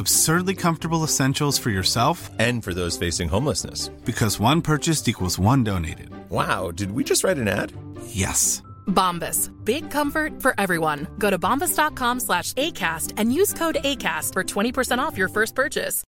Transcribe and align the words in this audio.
absurdly 0.00 0.54
comfortable 0.54 1.04
essentials 1.04 1.58
for 1.58 1.70
yourself 1.70 2.28
and 2.40 2.64
for 2.64 2.74
those 2.74 2.98
facing 2.98 3.28
homelessness. 3.28 3.88
Because 4.04 4.40
one 4.40 4.62
purchased 4.62 5.06
equals 5.08 5.38
one 5.38 5.62
donated. 5.62 6.10
Wow, 6.30 6.72
did 6.72 6.90
we 6.90 7.04
just 7.04 7.22
write 7.22 7.38
an 7.38 7.46
ad? 7.46 7.72
Yes. 8.06 8.62
Bombas. 8.88 9.50
Big 9.64 9.90
comfort 9.90 10.42
for 10.42 10.54
everyone. 10.58 11.06
Go 11.18 11.30
to 11.30 11.38
bombas.com 11.38 12.20
slash 12.20 12.54
ACAST 12.54 13.14
and 13.16 13.32
use 13.32 13.52
code 13.52 13.76
ACAST 13.84 14.32
for 14.32 14.42
20% 14.42 14.98
off 14.98 15.16
your 15.16 15.28
first 15.28 15.54
purchase. 15.54 16.02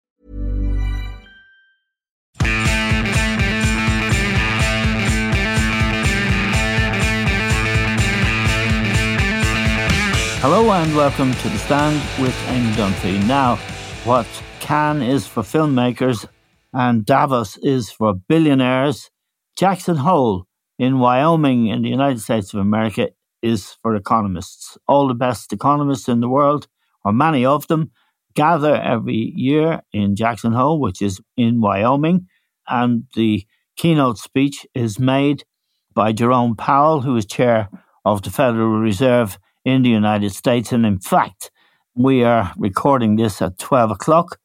Hello 10.43 10.73
and 10.73 10.97
welcome 10.97 11.35
to 11.35 11.49
The 11.51 11.59
Stand 11.59 11.97
with 12.19 12.35
Eamon 12.47 12.73
Dunphy. 12.73 13.27
Now, 13.27 13.59
what 14.05 14.27
Cannes 14.61 15.03
is 15.03 15.27
for 15.27 15.43
filmmakers 15.43 16.27
and 16.73 17.05
Davos 17.05 17.59
is 17.59 17.91
for 17.91 18.15
billionaires, 18.15 19.11
Jackson 19.59 19.97
Hole 19.97 20.47
in 20.79 20.99
Wyoming 20.99 21.67
in 21.67 21.83
the 21.83 21.91
United 21.91 22.21
States 22.21 22.55
of 22.55 22.61
America 22.61 23.11
is 23.43 23.77
for 23.83 23.95
economists. 23.95 24.79
All 24.89 25.07
the 25.07 25.15
best 25.15 25.53
economists 25.53 26.09
in 26.09 26.21
the 26.21 26.29
world, 26.29 26.67
or 27.05 27.13
many 27.13 27.45
of 27.45 27.67
them, 27.67 27.91
gather 28.35 28.75
every 28.75 29.33
year 29.35 29.83
in 29.93 30.17
Jackson 30.17 30.53
Hole, 30.53 30.81
which 30.81 31.03
is 31.03 31.21
in 31.37 31.61
Wyoming, 31.61 32.27
and 32.69 33.05
the 33.15 33.45
keynote 33.77 34.19
speech 34.19 34.67
is 34.75 34.99
made 34.99 35.45
by 35.93 36.13
Jerome 36.13 36.57
Powell, 36.57 37.03
who 37.03 37.17
is 37.17 37.27
chair 37.27 37.69
of 38.05 38.23
the 38.23 38.31
Federal 38.31 38.79
Reserve 38.79 39.39
in 39.65 39.83
the 39.83 39.91
United 39.91 40.33
States. 40.33 40.73
And 40.73 40.87
in 40.87 41.01
fact, 41.01 41.51
we 41.95 42.23
are 42.23 42.53
recording 42.57 43.17
this 43.17 43.43
at 43.43 43.59
12 43.59 43.93
o'clock 43.93 44.39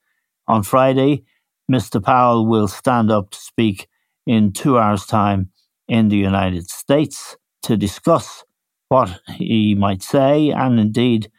on 0.47 0.63
Friday. 0.63 1.23
Mr. 1.71 2.01
Powell 2.01 2.47
will 2.47 2.67
stand 2.67 3.11
up 3.11 3.29
to 3.31 3.37
speak 3.37 3.87
in 4.25 4.51
two 4.51 4.77
hours' 4.77 5.05
time 5.05 5.49
in 5.87 6.09
the 6.09 6.17
United 6.17 6.69
States 6.69 7.37
to 7.63 7.77
discuss 7.77 8.43
what 8.89 9.19
he 9.35 9.75
might 9.75 10.01
say 10.01 10.49
and 10.49 10.79
indeed 10.79 11.31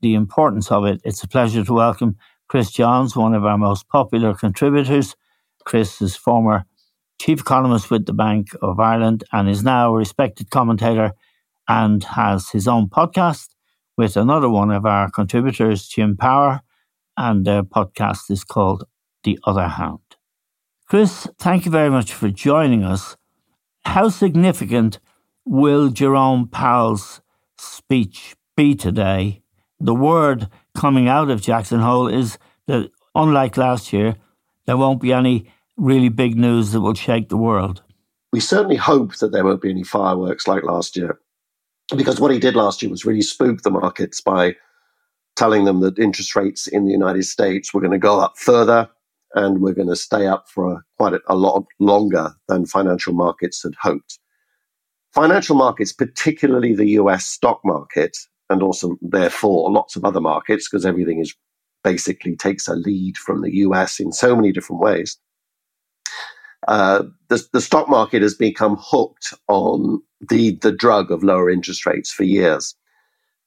the 0.00 0.14
importance 0.14 0.70
of 0.70 0.84
it. 0.84 1.00
It's 1.04 1.22
a 1.22 1.28
pleasure 1.28 1.64
to 1.64 1.72
welcome 1.72 2.16
Chris 2.48 2.70
Johns, 2.70 3.16
one 3.16 3.34
of 3.34 3.44
our 3.44 3.58
most 3.58 3.88
popular 3.88 4.34
contributors. 4.34 5.16
Chris 5.64 6.02
is 6.02 6.14
former 6.14 6.66
chief 7.20 7.40
economist 7.40 7.90
with 7.90 8.04
the 8.04 8.12
Bank 8.12 8.48
of 8.60 8.78
Ireland 8.78 9.24
and 9.32 9.48
is 9.48 9.62
now 9.62 9.94
a 9.94 9.98
respected 9.98 10.50
commentator 10.50 11.12
and 11.68 12.04
has 12.04 12.50
his 12.50 12.68
own 12.68 12.88
podcast 12.88 13.53
with 13.96 14.16
another 14.16 14.48
one 14.48 14.70
of 14.70 14.84
our 14.84 15.10
contributors, 15.10 15.86
Jim 15.86 16.16
Power, 16.16 16.62
and 17.16 17.44
their 17.44 17.62
podcast 17.62 18.30
is 18.30 18.44
called 18.44 18.84
The 19.22 19.38
Other 19.44 19.68
Hand. 19.68 20.00
Chris, 20.88 21.28
thank 21.38 21.64
you 21.64 21.70
very 21.70 21.90
much 21.90 22.12
for 22.12 22.28
joining 22.28 22.84
us. 22.84 23.16
How 23.84 24.08
significant 24.08 24.98
will 25.44 25.90
Jerome 25.90 26.48
Powell's 26.48 27.20
speech 27.58 28.34
be 28.56 28.74
today? 28.74 29.42
The 29.80 29.94
word 29.94 30.48
coming 30.74 31.08
out 31.08 31.30
of 31.30 31.42
Jackson 31.42 31.80
Hole 31.80 32.08
is 32.08 32.38
that, 32.66 32.90
unlike 33.14 33.56
last 33.56 33.92
year, 33.92 34.16
there 34.66 34.76
won't 34.76 35.00
be 35.00 35.12
any 35.12 35.46
really 35.76 36.08
big 36.08 36.36
news 36.36 36.72
that 36.72 36.80
will 36.80 36.94
shake 36.94 37.28
the 37.28 37.36
world. 37.36 37.82
We 38.32 38.40
certainly 38.40 38.76
hope 38.76 39.16
that 39.16 39.32
there 39.32 39.44
won't 39.44 39.62
be 39.62 39.70
any 39.70 39.84
fireworks 39.84 40.48
like 40.48 40.64
last 40.64 40.96
year 40.96 41.20
because 41.96 42.20
what 42.20 42.30
he 42.30 42.38
did 42.38 42.56
last 42.56 42.82
year 42.82 42.90
was 42.90 43.04
really 43.04 43.22
spook 43.22 43.62
the 43.62 43.70
markets 43.70 44.20
by 44.20 44.56
telling 45.36 45.64
them 45.64 45.80
that 45.80 45.98
interest 45.98 46.36
rates 46.36 46.66
in 46.66 46.84
the 46.84 46.92
United 46.92 47.24
States 47.24 47.74
were 47.74 47.80
going 47.80 47.92
to 47.92 47.98
go 47.98 48.20
up 48.20 48.38
further 48.38 48.88
and 49.34 49.60
we're 49.60 49.74
going 49.74 49.88
to 49.88 49.96
stay 49.96 50.26
up 50.26 50.48
for 50.48 50.72
a, 50.72 50.82
quite 50.96 51.12
a, 51.12 51.20
a 51.26 51.34
lot 51.34 51.64
longer 51.80 52.32
than 52.48 52.66
financial 52.66 53.12
markets 53.12 53.62
had 53.62 53.74
hoped. 53.80 54.18
Financial 55.12 55.56
markets, 55.56 55.92
particularly 55.92 56.74
the 56.74 56.90
US 56.90 57.26
stock 57.26 57.60
market, 57.64 58.16
and 58.48 58.62
also 58.62 58.96
therefore 59.00 59.70
lots 59.70 59.96
of 59.96 60.04
other 60.04 60.20
markets, 60.20 60.68
because 60.68 60.86
everything 60.86 61.20
is 61.20 61.34
basically 61.82 62.36
takes 62.36 62.68
a 62.68 62.74
lead 62.74 63.16
from 63.18 63.42
the 63.42 63.54
US 63.56 64.00
in 64.00 64.12
so 64.12 64.34
many 64.34 64.52
different 64.52 64.80
ways. 64.80 65.18
Uh, 66.68 67.04
the, 67.28 67.42
the 67.52 67.60
stock 67.60 67.88
market 67.88 68.22
has 68.22 68.34
become 68.34 68.76
hooked 68.80 69.34
on 69.48 70.02
the, 70.28 70.56
the 70.62 70.72
drug 70.72 71.10
of 71.10 71.22
lower 71.22 71.50
interest 71.50 71.86
rates 71.86 72.10
for 72.10 72.24
years. 72.24 72.74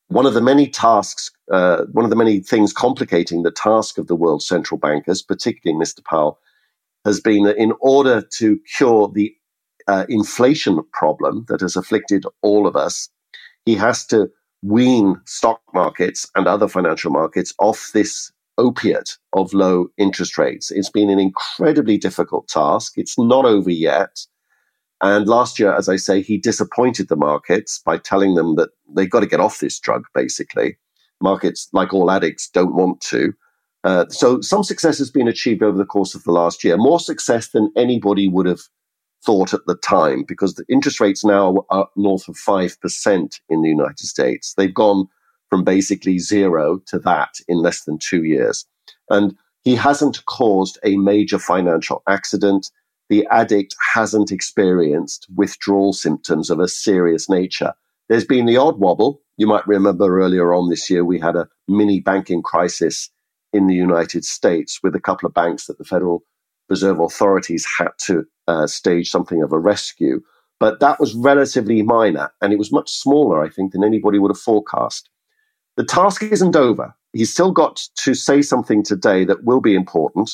One 0.09 0.25
of 0.25 0.33
the 0.33 0.41
many 0.41 0.67
tasks, 0.67 1.31
uh, 1.51 1.85
one 1.91 2.05
of 2.05 2.09
the 2.09 2.15
many 2.15 2.39
things 2.39 2.73
complicating 2.73 3.43
the 3.43 3.51
task 3.51 3.97
of 3.97 4.07
the 4.07 4.15
world's 4.15 4.47
central 4.47 4.77
bankers, 4.77 5.21
particularly 5.21 5.83
Mr. 5.83 6.03
Powell, 6.03 6.39
has 7.05 7.19
been 7.19 7.43
that 7.43 7.57
in 7.57 7.73
order 7.81 8.21
to 8.37 8.59
cure 8.77 9.09
the 9.13 9.33
uh, 9.87 10.05
inflation 10.09 10.81
problem 10.93 11.45
that 11.49 11.61
has 11.61 11.75
afflicted 11.75 12.25
all 12.41 12.67
of 12.67 12.75
us, 12.75 13.09
he 13.65 13.75
has 13.75 14.05
to 14.07 14.29
wean 14.61 15.19
stock 15.25 15.61
markets 15.73 16.29
and 16.35 16.47
other 16.47 16.67
financial 16.67 17.11
markets 17.11 17.53
off 17.59 17.91
this 17.93 18.31
opiate 18.57 19.17
of 19.33 19.53
low 19.53 19.87
interest 19.97 20.37
rates. 20.37 20.71
It's 20.71 20.89
been 20.89 21.09
an 21.09 21.19
incredibly 21.19 21.97
difficult 21.97 22.47
task. 22.47 22.93
It's 22.95 23.17
not 23.17 23.45
over 23.45 23.69
yet. 23.71 24.19
And 25.01 25.27
last 25.27 25.59
year, 25.59 25.73
as 25.73 25.89
I 25.89 25.95
say, 25.95 26.21
he 26.21 26.37
disappointed 26.37 27.07
the 27.07 27.15
markets 27.15 27.79
by 27.85 27.97
telling 27.97 28.35
them 28.35 28.55
that 28.55 28.69
they've 28.95 29.09
got 29.09 29.19
to 29.19 29.27
get 29.27 29.39
off 29.39 29.59
this 29.59 29.79
drug, 29.79 30.05
basically. 30.13 30.77
Markets, 31.21 31.69
like 31.71 31.93
all 31.93 32.09
addicts, 32.09 32.49
don't 32.49 32.75
want 32.75 33.01
to. 33.01 33.33
Uh, 33.83 34.05
so 34.09 34.41
some 34.41 34.63
success 34.63 34.97
has 34.97 35.11
been 35.11 35.27
achieved 35.27 35.61
over 35.61 35.77
the 35.77 35.85
course 35.85 36.15
of 36.15 36.23
the 36.23 36.31
last 36.31 36.63
year, 36.63 36.77
more 36.77 36.99
success 36.99 37.49
than 37.49 37.71
anybody 37.77 38.27
would 38.27 38.47
have 38.47 38.61
thought 39.23 39.53
at 39.53 39.65
the 39.67 39.77
time, 39.77 40.23
because 40.27 40.55
the 40.55 40.65
interest 40.67 40.99
rates 40.99 41.23
now 41.23 41.65
are 41.69 41.87
north 41.95 42.27
of 42.27 42.35
5% 42.35 43.39
in 43.49 43.61
the 43.61 43.69
United 43.69 43.99
States. 43.99 44.53
They've 44.55 44.73
gone 44.73 45.07
from 45.49 45.63
basically 45.63 46.19
zero 46.19 46.79
to 46.87 46.99
that 46.99 47.35
in 47.47 47.57
less 47.57 47.83
than 47.83 47.97
two 47.97 48.23
years. 48.23 48.65
And 49.09 49.35
he 49.63 49.75
hasn't 49.75 50.25
caused 50.25 50.77
a 50.83 50.97
major 50.97 51.39
financial 51.39 52.03
accident. 52.07 52.69
The 53.09 53.27
addict 53.31 53.75
hasn't 53.93 54.31
experienced 54.31 55.27
withdrawal 55.35 55.93
symptoms 55.93 56.49
of 56.49 56.59
a 56.59 56.67
serious 56.67 57.29
nature. 57.29 57.73
There's 58.09 58.25
been 58.25 58.45
the 58.45 58.57
odd 58.57 58.79
wobble. 58.79 59.21
You 59.37 59.47
might 59.47 59.67
remember 59.67 60.21
earlier 60.21 60.53
on 60.53 60.69
this 60.69 60.89
year, 60.89 61.03
we 61.03 61.19
had 61.19 61.35
a 61.35 61.47
mini 61.67 61.99
banking 61.99 62.41
crisis 62.41 63.09
in 63.53 63.67
the 63.67 63.75
United 63.75 64.23
States 64.23 64.79
with 64.83 64.95
a 64.95 64.99
couple 65.01 65.27
of 65.27 65.33
banks 65.33 65.67
that 65.67 65.77
the 65.77 65.83
Federal 65.83 66.23
Reserve 66.69 66.99
authorities 66.99 67.65
had 67.77 67.91
to 67.99 68.25
uh, 68.47 68.67
stage 68.67 69.09
something 69.09 69.41
of 69.41 69.53
a 69.53 69.59
rescue. 69.59 70.21
But 70.59 70.79
that 70.79 70.99
was 70.99 71.13
relatively 71.13 71.81
minor, 71.81 72.31
and 72.41 72.51
it 72.51 72.59
was 72.59 72.71
much 72.71 72.91
smaller, 72.91 73.43
I 73.43 73.49
think, 73.49 73.71
than 73.71 73.83
anybody 73.83 74.19
would 74.19 74.31
have 74.31 74.39
forecast. 74.39 75.09
The 75.77 75.85
task 75.85 76.23
isn't 76.23 76.55
over. 76.55 76.93
He's 77.13 77.31
still 77.31 77.51
got 77.51 77.87
to 77.97 78.13
say 78.13 78.41
something 78.41 78.83
today 78.83 79.23
that 79.25 79.43
will 79.43 79.61
be 79.61 79.75
important. 79.75 80.31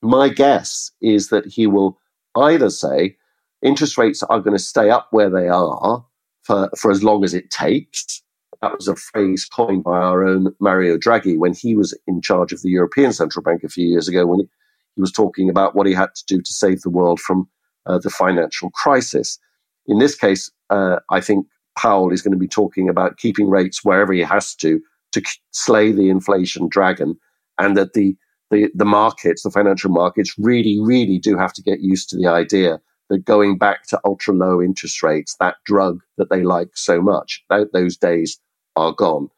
My 0.00 0.28
guess 0.28 0.92
is 1.02 1.28
that 1.28 1.44
he 1.44 1.66
will 1.66 1.98
either 2.36 2.70
say 2.70 3.16
interest 3.62 3.98
rates 3.98 4.22
are 4.22 4.40
going 4.40 4.56
to 4.56 4.62
stay 4.62 4.88
up 4.88 5.08
where 5.10 5.28
they 5.28 5.48
are 5.48 6.04
for, 6.42 6.70
for 6.78 6.90
as 6.90 7.02
long 7.02 7.24
as 7.24 7.34
it 7.34 7.50
takes. 7.50 8.22
That 8.62 8.76
was 8.76 8.88
a 8.88 8.96
phrase 8.96 9.44
coined 9.44 9.84
by 9.84 9.98
our 9.98 10.24
own 10.24 10.54
Mario 10.60 10.96
Draghi 10.96 11.36
when 11.36 11.54
he 11.54 11.74
was 11.74 11.96
in 12.06 12.22
charge 12.22 12.52
of 12.52 12.62
the 12.62 12.70
European 12.70 13.12
Central 13.12 13.42
Bank 13.42 13.64
a 13.64 13.68
few 13.68 13.86
years 13.88 14.06
ago, 14.06 14.26
when 14.26 14.40
he 14.40 15.00
was 15.00 15.12
talking 15.12 15.50
about 15.50 15.74
what 15.74 15.86
he 15.86 15.94
had 15.94 16.14
to 16.14 16.24
do 16.26 16.40
to 16.40 16.52
save 16.52 16.82
the 16.82 16.90
world 16.90 17.20
from 17.20 17.48
uh, 17.86 17.98
the 17.98 18.10
financial 18.10 18.70
crisis. 18.70 19.38
In 19.86 19.98
this 19.98 20.14
case, 20.14 20.50
uh, 20.68 21.00
I 21.10 21.20
think 21.20 21.46
Powell 21.78 22.12
is 22.12 22.22
going 22.22 22.32
to 22.32 22.38
be 22.38 22.48
talking 22.48 22.88
about 22.88 23.18
keeping 23.18 23.48
rates 23.48 23.84
wherever 23.84 24.12
he 24.12 24.20
has 24.20 24.54
to 24.56 24.80
to 25.12 25.22
slay 25.50 25.90
the 25.90 26.08
inflation 26.08 26.68
dragon, 26.68 27.16
and 27.58 27.76
that 27.76 27.94
the 27.94 28.16
the, 28.50 28.68
the 28.74 28.84
markets, 28.84 29.42
the 29.42 29.50
financial 29.50 29.90
markets, 29.90 30.34
really, 30.36 30.78
really 30.80 31.18
do 31.18 31.36
have 31.36 31.52
to 31.52 31.62
get 31.62 31.80
used 31.80 32.08
to 32.10 32.16
the 32.16 32.26
idea 32.26 32.80
that 33.08 33.24
going 33.24 33.58
back 33.58 33.86
to 33.88 34.00
ultra 34.04 34.34
low 34.34 34.60
interest 34.60 35.02
rates, 35.02 35.36
that 35.40 35.56
drug 35.64 36.00
that 36.18 36.30
they 36.30 36.42
like 36.42 36.70
so 36.74 37.00
much, 37.00 37.44
that, 37.50 37.72
those 37.72 37.96
days 37.96 38.40
are 38.76 38.92
gone. 38.92 39.28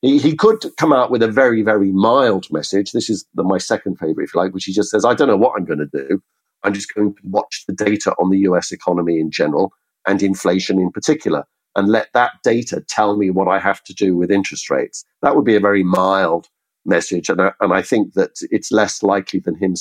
He, 0.00 0.18
he 0.18 0.34
could 0.34 0.64
come 0.78 0.92
out 0.92 1.10
with 1.10 1.22
a 1.22 1.28
very, 1.28 1.62
very 1.62 1.92
mild 1.92 2.46
message. 2.50 2.92
This 2.92 3.10
is 3.10 3.26
the, 3.34 3.42
my 3.42 3.58
second 3.58 3.98
favorite, 3.98 4.24
if 4.24 4.34
you 4.34 4.40
like, 4.40 4.54
which 4.54 4.64
he 4.64 4.72
just 4.72 4.90
says, 4.90 5.04
I 5.04 5.14
don't 5.14 5.28
know 5.28 5.36
what 5.36 5.54
I'm 5.56 5.64
going 5.64 5.78
to 5.78 5.86
do. 5.92 6.22
I'm 6.62 6.72
just 6.72 6.94
going 6.94 7.14
to 7.14 7.20
watch 7.24 7.64
the 7.66 7.74
data 7.74 8.14
on 8.18 8.30
the 8.30 8.38
US 8.40 8.72
economy 8.72 9.18
in 9.20 9.30
general 9.30 9.72
and 10.06 10.22
inflation 10.22 10.78
in 10.78 10.90
particular, 10.90 11.44
and 11.76 11.88
let 11.88 12.08
that 12.14 12.32
data 12.42 12.82
tell 12.88 13.16
me 13.16 13.30
what 13.30 13.48
I 13.48 13.58
have 13.58 13.82
to 13.84 13.94
do 13.94 14.16
with 14.16 14.30
interest 14.30 14.70
rates. 14.70 15.04
That 15.22 15.34
would 15.34 15.44
be 15.44 15.56
a 15.56 15.60
very 15.60 15.82
mild 15.82 16.48
message. 16.84 17.28
And 17.28 17.40
I, 17.40 17.52
and 17.60 17.72
I 17.72 17.82
think 17.82 18.14
that 18.14 18.38
it's 18.50 18.70
less 18.70 19.02
likely 19.02 19.40
than 19.40 19.56
him 19.56 19.74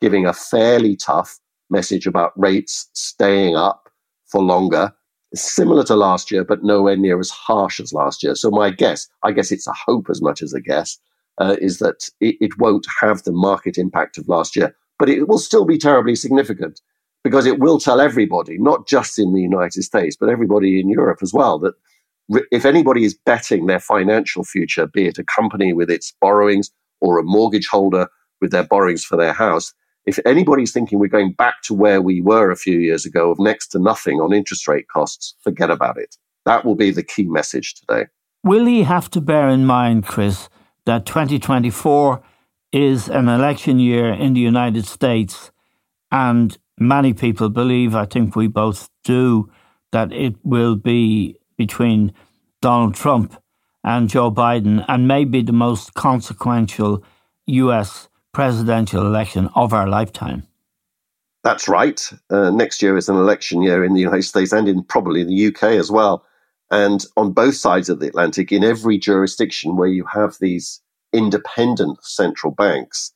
giving 0.00 0.26
a 0.26 0.32
fairly 0.32 0.96
tough, 0.96 1.38
message 1.68 2.06
about 2.06 2.32
rates 2.36 2.88
staying 2.92 3.56
up 3.56 3.88
for 4.26 4.42
longer, 4.42 4.92
similar 5.34 5.84
to 5.84 5.96
last 5.96 6.30
year, 6.30 6.44
but 6.44 6.62
nowhere 6.62 6.96
near 6.96 7.18
as 7.18 7.30
harsh 7.30 7.80
as 7.80 7.92
last 7.92 8.22
year. 8.22 8.34
So 8.34 8.50
my 8.50 8.70
guess, 8.70 9.08
I 9.24 9.32
guess 9.32 9.50
it's 9.50 9.66
a 9.66 9.72
hope 9.72 10.08
as 10.08 10.22
much 10.22 10.42
as 10.42 10.52
a 10.52 10.60
guess, 10.60 10.98
uh, 11.38 11.56
is 11.60 11.78
that 11.78 12.08
it, 12.20 12.36
it 12.40 12.58
won't 12.58 12.86
have 13.00 13.22
the 13.22 13.32
market 13.32 13.78
impact 13.78 14.16
of 14.16 14.28
last 14.28 14.54
year, 14.56 14.74
but 14.98 15.08
it 15.08 15.28
will 15.28 15.38
still 15.38 15.64
be 15.64 15.76
terribly 15.76 16.14
significant 16.14 16.80
because 17.26 17.44
it 17.44 17.58
will 17.58 17.80
tell 17.80 18.00
everybody, 18.00 18.56
not 18.56 18.86
just 18.86 19.18
in 19.18 19.32
the 19.32 19.40
United 19.40 19.82
States, 19.82 20.14
but 20.14 20.28
everybody 20.28 20.78
in 20.78 20.88
Europe 20.88 21.18
as 21.22 21.34
well, 21.34 21.58
that 21.58 21.74
if 22.52 22.64
anybody 22.64 23.02
is 23.02 23.18
betting 23.26 23.66
their 23.66 23.80
financial 23.80 24.44
future, 24.44 24.86
be 24.86 25.08
it 25.08 25.18
a 25.18 25.24
company 25.24 25.72
with 25.72 25.90
its 25.90 26.14
borrowings 26.20 26.70
or 27.00 27.18
a 27.18 27.24
mortgage 27.24 27.66
holder 27.66 28.06
with 28.40 28.52
their 28.52 28.62
borrowings 28.62 29.04
for 29.04 29.16
their 29.16 29.32
house, 29.32 29.74
if 30.06 30.20
anybody's 30.24 30.70
thinking 30.70 31.00
we're 31.00 31.08
going 31.08 31.32
back 31.32 31.62
to 31.62 31.74
where 31.74 32.00
we 32.00 32.22
were 32.22 32.52
a 32.52 32.56
few 32.56 32.78
years 32.78 33.04
ago 33.04 33.32
of 33.32 33.40
next 33.40 33.72
to 33.72 33.80
nothing 33.80 34.20
on 34.20 34.32
interest 34.32 34.68
rate 34.68 34.86
costs, 34.86 35.34
forget 35.42 35.68
about 35.68 35.98
it. 35.98 36.14
That 36.44 36.64
will 36.64 36.76
be 36.76 36.92
the 36.92 37.02
key 37.02 37.24
message 37.24 37.74
today. 37.74 38.06
Will 38.44 38.66
he 38.66 38.84
have 38.84 39.10
to 39.10 39.20
bear 39.20 39.48
in 39.48 39.66
mind, 39.66 40.06
Chris, 40.06 40.48
that 40.84 41.06
2024 41.06 42.22
is 42.70 43.08
an 43.08 43.28
election 43.28 43.80
year 43.80 44.12
in 44.12 44.34
the 44.34 44.40
United 44.40 44.86
States, 44.86 45.50
and 46.12 46.56
many 46.78 47.12
people 47.12 47.48
believe, 47.48 47.94
I 47.94 48.06
think 48.06 48.36
we 48.36 48.48
both 48.48 48.88
do, 49.04 49.50
that 49.92 50.12
it 50.12 50.34
will 50.44 50.76
be 50.76 51.36
between 51.56 52.12
Donald 52.60 52.94
Trump 52.94 53.40
and 53.84 54.08
Joe 54.08 54.30
Biden, 54.30 54.84
and 54.88 55.06
maybe 55.06 55.42
the 55.42 55.52
most 55.52 55.94
consequential 55.94 57.04
US 57.46 58.08
presidential 58.32 59.06
election 59.06 59.48
of 59.54 59.72
our 59.72 59.88
lifetime. 59.88 60.42
That's 61.44 61.68
right. 61.68 62.10
Uh, 62.28 62.50
next 62.50 62.82
year 62.82 62.96
is 62.96 63.08
an 63.08 63.16
election 63.16 63.62
year 63.62 63.84
in 63.84 63.94
the 63.94 64.00
United 64.00 64.24
States 64.24 64.52
and 64.52 64.68
in 64.68 64.82
probably 64.82 65.22
the 65.22 65.46
UK 65.46 65.62
as 65.78 65.92
well. 65.92 66.26
And 66.72 67.04
on 67.16 67.32
both 67.32 67.54
sides 67.54 67.88
of 67.88 68.00
the 68.00 68.08
Atlantic, 68.08 68.50
in 68.50 68.64
every 68.64 68.98
jurisdiction 68.98 69.76
where 69.76 69.88
you 69.88 70.04
have 70.12 70.36
these 70.40 70.82
independent 71.12 72.02
central 72.02 72.52
banks, 72.52 73.12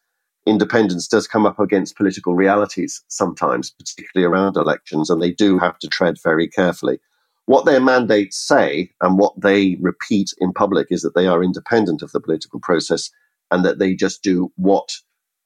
independence 0.46 1.06
does 1.06 1.26
come 1.26 1.46
up 1.46 1.58
against 1.58 1.96
political 1.96 2.34
realities 2.34 3.02
sometimes, 3.08 3.70
particularly 3.70 4.26
around 4.26 4.56
elections, 4.56 5.10
and 5.10 5.20
they 5.20 5.32
do 5.32 5.58
have 5.58 5.78
to 5.78 5.88
tread 5.88 6.16
very 6.22 6.48
carefully. 6.48 6.98
What 7.46 7.64
their 7.64 7.81
mandates 7.81 8.37
say 8.37 8.90
and 9.00 9.19
what 9.19 9.38
they 9.40 9.76
repeat 9.81 10.32
in 10.38 10.52
public 10.52 10.88
is 10.90 11.02
that 11.02 11.14
they 11.14 11.26
are 11.26 11.42
independent 11.42 12.02
of 12.02 12.12
the 12.12 12.20
political 12.20 12.60
process 12.60 13.10
and 13.50 13.64
that 13.64 13.78
they 13.78 13.94
just 13.94 14.22
do 14.22 14.52
what 14.56 14.96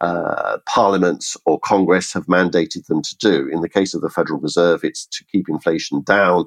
uh, 0.01 0.59
parliaments 0.67 1.37
or 1.47 1.59
Congress 1.61 2.13
have 2.13 2.27
mandated 2.27 2.87
them 2.87 3.01
to 3.01 3.17
do. 3.17 3.49
In 3.49 3.63
the 3.63 3.69
case 3.69 3.95
of 3.95 4.03
the 4.03 4.11
Federal 4.11 4.39
Reserve, 4.39 4.85
it's 4.85 5.07
to 5.07 5.25
keep 5.25 5.49
inflation 5.49 6.03
down 6.03 6.45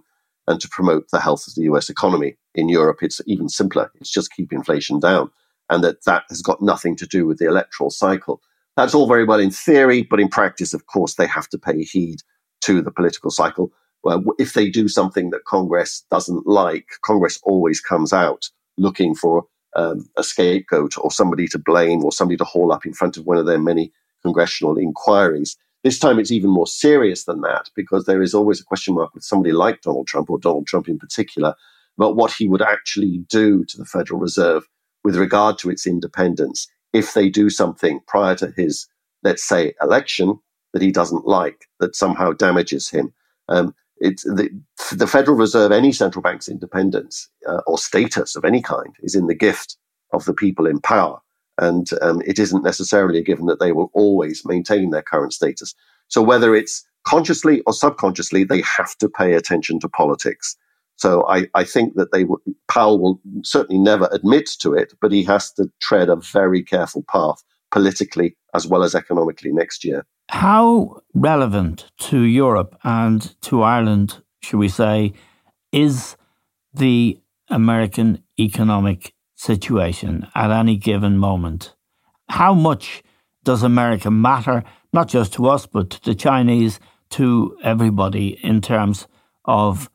and 0.47 0.61
to 0.61 0.69
promote 0.69 1.09
the 1.11 1.19
health 1.19 1.47
of 1.47 1.55
the 1.55 1.63
US 1.63 1.89
economy. 1.89 2.37
In 2.53 2.69
Europe, 2.69 2.99
it's 3.01 3.19
even 3.25 3.49
simpler. 3.49 3.91
It's 3.95 4.11
just 4.11 4.31
keep 4.31 4.53
inflation 4.53 4.99
down. 4.99 5.31
And 5.69 5.83
that 5.83 6.05
that 6.05 6.23
has 6.29 6.41
got 6.41 6.61
nothing 6.61 6.95
to 6.97 7.05
do 7.05 7.25
with 7.25 7.39
the 7.39 7.47
electoral 7.47 7.89
cycle. 7.89 8.41
That's 8.75 8.93
all 8.93 9.07
very 9.07 9.25
well 9.25 9.39
in 9.39 9.51
theory, 9.51 10.03
but 10.03 10.19
in 10.19 10.29
practice, 10.29 10.73
of 10.73 10.85
course, 10.85 11.15
they 11.15 11.27
have 11.27 11.49
to 11.49 11.57
pay 11.57 11.83
heed 11.83 12.19
to 12.61 12.81
the 12.81 12.91
political 12.91 13.31
cycle. 13.31 13.71
Well, 14.03 14.23
if 14.37 14.53
they 14.53 14.69
do 14.69 14.87
something 14.87 15.31
that 15.31 15.45
Congress 15.45 16.05
doesn't 16.11 16.47
like, 16.47 16.87
Congress 17.03 17.39
always 17.43 17.81
comes 17.81 18.13
out 18.13 18.49
looking 18.77 19.15
for 19.15 19.45
um, 19.75 20.07
a 20.17 20.23
scapegoat 20.23 20.95
or 20.97 21.11
somebody 21.11 21.47
to 21.47 21.59
blame 21.59 22.03
or 22.03 22.11
somebody 22.11 22.37
to 22.37 22.43
haul 22.43 22.71
up 22.71 22.85
in 22.85 22.93
front 22.93 23.17
of 23.17 23.25
one 23.25 23.37
of 23.37 23.45
their 23.45 23.59
many 23.59 23.91
congressional 24.23 24.77
inquiries. 24.77 25.57
This 25.83 25.99
time 25.99 26.19
it's 26.19 26.31
even 26.31 26.49
more 26.49 26.67
serious 26.67 27.25
than 27.25 27.41
that 27.41 27.69
because 27.75 28.05
there 28.05 28.21
is 28.21 28.33
always 28.33 28.59
a 28.59 28.65
question 28.65 28.95
mark 28.95 29.13
with 29.13 29.23
somebody 29.23 29.53
like 29.53 29.81
Donald 29.81 30.07
Trump 30.07 30.29
or 30.29 30.39
Donald 30.39 30.67
Trump 30.67 30.89
in 30.89 30.97
particular 30.97 31.55
about 31.97 32.15
what 32.15 32.31
he 32.31 32.47
would 32.47 32.61
actually 32.61 33.19
do 33.29 33.63
to 33.65 33.77
the 33.77 33.85
Federal 33.85 34.19
Reserve 34.19 34.67
with 35.03 35.15
regard 35.15 35.57
to 35.59 35.69
its 35.69 35.87
independence 35.87 36.67
if 36.93 37.13
they 37.13 37.29
do 37.29 37.49
something 37.49 37.99
prior 38.07 38.35
to 38.35 38.53
his, 38.55 38.87
let's 39.23 39.47
say, 39.47 39.73
election 39.81 40.39
that 40.73 40.81
he 40.81 40.91
doesn't 40.91 41.27
like, 41.27 41.65
that 41.79 41.95
somehow 41.95 42.31
damages 42.31 42.89
him. 42.89 43.13
Um, 43.49 43.73
it's 43.97 44.23
the, 44.23 44.49
the 44.91 45.07
Federal 45.07 45.37
Reserve, 45.37 45.71
any 45.71 45.91
central 45.91 46.21
bank's 46.21 46.49
independence 46.49 47.29
uh, 47.47 47.61
or 47.65 47.77
status 47.77 48.35
of 48.35 48.45
any 48.45 48.61
kind 48.61 48.95
is 49.01 49.15
in 49.15 49.27
the 49.27 49.35
gift 49.35 49.77
of 50.13 50.25
the 50.25 50.33
people 50.33 50.67
in 50.67 50.79
power. 50.79 51.19
And 51.59 51.87
um, 52.01 52.21
it 52.25 52.37
isn't 52.37 52.63
necessarily 52.63 53.19
a 53.19 53.23
given 53.23 53.47
that 53.47 53.59
they 53.59 53.71
will 53.71 53.89
always 53.93 54.43
maintain 54.45 54.91
their 54.91 55.01
current 55.01 55.33
status. 55.33 55.73
So 56.07 56.21
whether 56.21 56.55
it's 56.55 56.85
consciously 57.05 57.61
or 57.61 57.73
subconsciously, 57.73 58.43
they 58.43 58.61
have 58.61 58.95
to 58.97 59.09
pay 59.09 59.33
attention 59.33 59.79
to 59.79 59.89
politics. 59.89 60.55
So 60.97 61.25
I, 61.27 61.47
I 61.53 61.63
think 61.63 61.95
that 61.95 62.11
they 62.11 62.25
Powell 62.67 62.99
will 62.99 63.21
certainly 63.43 63.79
never 63.79 64.09
admit 64.11 64.49
to 64.59 64.73
it, 64.73 64.93
but 64.99 65.11
he 65.11 65.23
has 65.23 65.51
to 65.53 65.71
tread 65.79 66.09
a 66.09 66.15
very 66.15 66.63
careful 66.63 67.03
path 67.09 67.43
politically 67.71 68.35
as 68.53 68.67
well 68.67 68.83
as 68.83 68.95
economically 68.95 69.51
next 69.51 69.85
year. 69.85 70.05
How 70.29 71.01
relevant 71.13 71.91
to 72.09 72.21
Europe 72.21 72.77
and 72.83 73.39
to 73.43 73.61
Ireland, 73.61 74.21
should 74.41 74.57
we 74.57 74.67
say, 74.67 75.13
is 75.71 76.17
the 76.73 77.19
American 77.49 78.23
economic 78.39 79.13
situation 79.35 80.27
at 80.35 80.51
any 80.51 80.75
given 80.75 81.17
moment? 81.17 81.75
How 82.29 82.53
much 82.53 83.03
does 83.43 83.63
America 83.63 84.11
matter, 84.11 84.63
not 84.91 85.07
just 85.07 85.33
to 85.33 85.47
us, 85.47 85.65
but 85.65 85.91
to 85.91 86.03
the 86.03 86.15
Chinese, 86.15 86.79
to 87.11 87.57
everybody 87.63 88.37
in 88.43 88.61
terms 88.61 89.07
of 89.45 89.89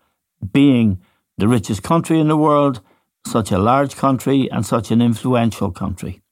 being 0.53 1.01
the 1.39 1.49
richest 1.49 1.83
country 1.83 2.19
in 2.19 2.29
the 2.29 2.37
world, 2.37 2.81
such 3.27 3.51
a 3.51 3.59
large 3.59 3.97
country, 3.97 4.51
and 4.51 4.65
such 4.67 4.91
an 4.91 5.01
influential 5.01 5.71
country? 5.71 6.23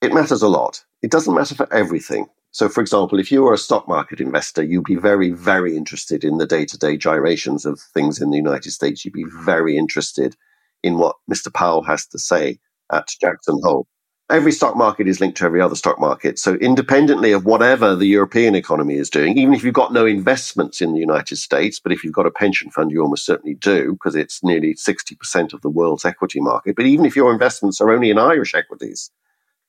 It 0.00 0.12
matters 0.12 0.42
a 0.42 0.48
lot. 0.48 0.84
It 1.02 1.10
doesn't 1.10 1.34
matter 1.34 1.54
for 1.54 1.72
everything. 1.72 2.26
So, 2.50 2.68
for 2.68 2.80
example, 2.80 3.18
if 3.18 3.30
you 3.30 3.42
were 3.42 3.52
a 3.52 3.58
stock 3.58 3.86
market 3.86 4.20
investor, 4.20 4.62
you'd 4.62 4.84
be 4.84 4.96
very, 4.96 5.30
very 5.30 5.76
interested 5.76 6.24
in 6.24 6.38
the 6.38 6.46
day 6.46 6.64
to 6.64 6.78
day 6.78 6.96
gyrations 6.96 7.66
of 7.66 7.80
things 7.92 8.20
in 8.20 8.30
the 8.30 8.38
United 8.38 8.70
States. 8.70 9.04
You'd 9.04 9.12
be 9.12 9.26
very 9.44 9.76
interested 9.76 10.36
in 10.82 10.98
what 10.98 11.16
Mr. 11.30 11.52
Powell 11.52 11.82
has 11.82 12.06
to 12.06 12.18
say 12.18 12.58
at 12.90 13.10
Jackson 13.20 13.60
Hole. 13.62 13.86
Every 14.28 14.50
stock 14.50 14.76
market 14.76 15.06
is 15.06 15.20
linked 15.20 15.38
to 15.38 15.44
every 15.44 15.60
other 15.60 15.76
stock 15.76 16.00
market. 16.00 16.36
So, 16.36 16.54
independently 16.56 17.30
of 17.30 17.44
whatever 17.44 17.94
the 17.94 18.06
European 18.06 18.56
economy 18.56 18.96
is 18.96 19.08
doing, 19.08 19.38
even 19.38 19.54
if 19.54 19.62
you've 19.62 19.72
got 19.72 19.92
no 19.92 20.04
investments 20.04 20.80
in 20.80 20.92
the 20.92 20.98
United 20.98 21.36
States, 21.36 21.78
but 21.78 21.92
if 21.92 22.02
you've 22.02 22.12
got 22.12 22.26
a 22.26 22.32
pension 22.32 22.68
fund, 22.72 22.90
you 22.90 23.00
almost 23.00 23.24
certainly 23.24 23.54
do, 23.54 23.92
because 23.92 24.16
it's 24.16 24.42
nearly 24.42 24.74
60% 24.74 25.52
of 25.52 25.60
the 25.60 25.70
world's 25.70 26.04
equity 26.04 26.40
market. 26.40 26.74
But 26.74 26.86
even 26.86 27.06
if 27.06 27.14
your 27.14 27.32
investments 27.32 27.80
are 27.80 27.92
only 27.92 28.10
in 28.10 28.18
Irish 28.18 28.52
equities, 28.52 29.12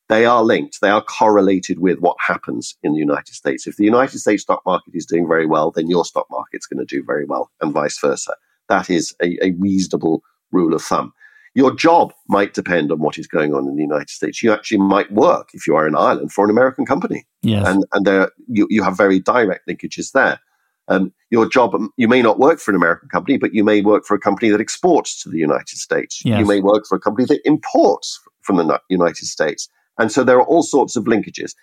they 0.09 0.25
are 0.25 0.43
linked. 0.43 0.81
They 0.81 0.89
are 0.89 1.03
correlated 1.03 1.77
with 1.77 1.99
what 1.99 2.17
happens 2.25 2.75
in 2.81 2.93
the 2.93 2.99
United 2.99 3.35
States. 3.35 3.67
If 3.67 3.77
the 3.77 3.85
United 3.85 4.17
States 4.17 4.41
stock 4.41 4.63
market 4.65 4.95
is 4.95 5.05
doing 5.05 5.27
very 5.27 5.45
well, 5.45 5.69
then 5.69 5.87
your 5.87 6.03
stock 6.03 6.25
market's 6.31 6.65
going 6.65 6.79
to 6.79 6.95
do 6.95 7.03
very 7.05 7.25
well, 7.25 7.51
and 7.61 7.73
vice 7.73 7.99
versa. 7.99 8.35
That 8.69 8.89
is 8.89 9.13
a, 9.21 9.37
a 9.45 9.51
reasonable 9.59 10.23
rule 10.51 10.73
of 10.73 10.81
thumb. 10.81 11.13
Your 11.57 11.73
job 11.73 12.13
might 12.29 12.53
depend 12.53 12.91
on 12.91 12.99
what 12.99 13.17
is 13.17 13.25
going 13.25 13.55
on 13.55 13.67
in 13.67 13.75
the 13.75 13.81
United 13.81 14.11
States. 14.11 14.43
You 14.43 14.53
actually 14.53 14.77
might 14.77 15.11
work 15.11 15.49
if 15.55 15.65
you 15.65 15.75
are 15.75 15.87
in 15.87 15.95
Ireland 15.95 16.31
for 16.31 16.45
an 16.45 16.51
American 16.51 16.85
company, 16.85 17.25
yes. 17.41 17.67
and 17.67 17.83
and 17.93 18.05
there 18.05 18.29
you, 18.47 18.67
you 18.69 18.83
have 18.83 18.95
very 18.95 19.19
direct 19.19 19.67
linkages 19.67 20.11
there. 20.11 20.39
Um, 20.87 21.11
your 21.31 21.49
job, 21.49 21.75
you 21.97 22.07
may 22.07 22.21
not 22.21 22.37
work 22.37 22.59
for 22.59 22.69
an 22.69 22.75
American 22.75 23.09
company, 23.09 23.39
but 23.39 23.55
you 23.55 23.63
may 23.63 23.81
work 23.81 24.05
for 24.05 24.13
a 24.13 24.19
company 24.19 24.51
that 24.51 24.61
exports 24.61 25.19
to 25.23 25.29
the 25.29 25.39
United 25.39 25.79
States. 25.79 26.21
Yes. 26.23 26.39
You 26.39 26.45
may 26.45 26.61
work 26.61 26.85
for 26.87 26.95
a 26.95 26.99
company 26.99 27.25
that 27.25 27.41
imports 27.43 28.19
from 28.41 28.57
the 28.57 28.79
United 28.89 29.25
States. 29.25 29.67
And 29.97 30.11
so 30.11 30.23
there 30.23 30.37
are 30.37 30.45
all 30.45 30.61
sorts 30.61 30.95
of 30.95 31.05
linkages. 31.05 31.55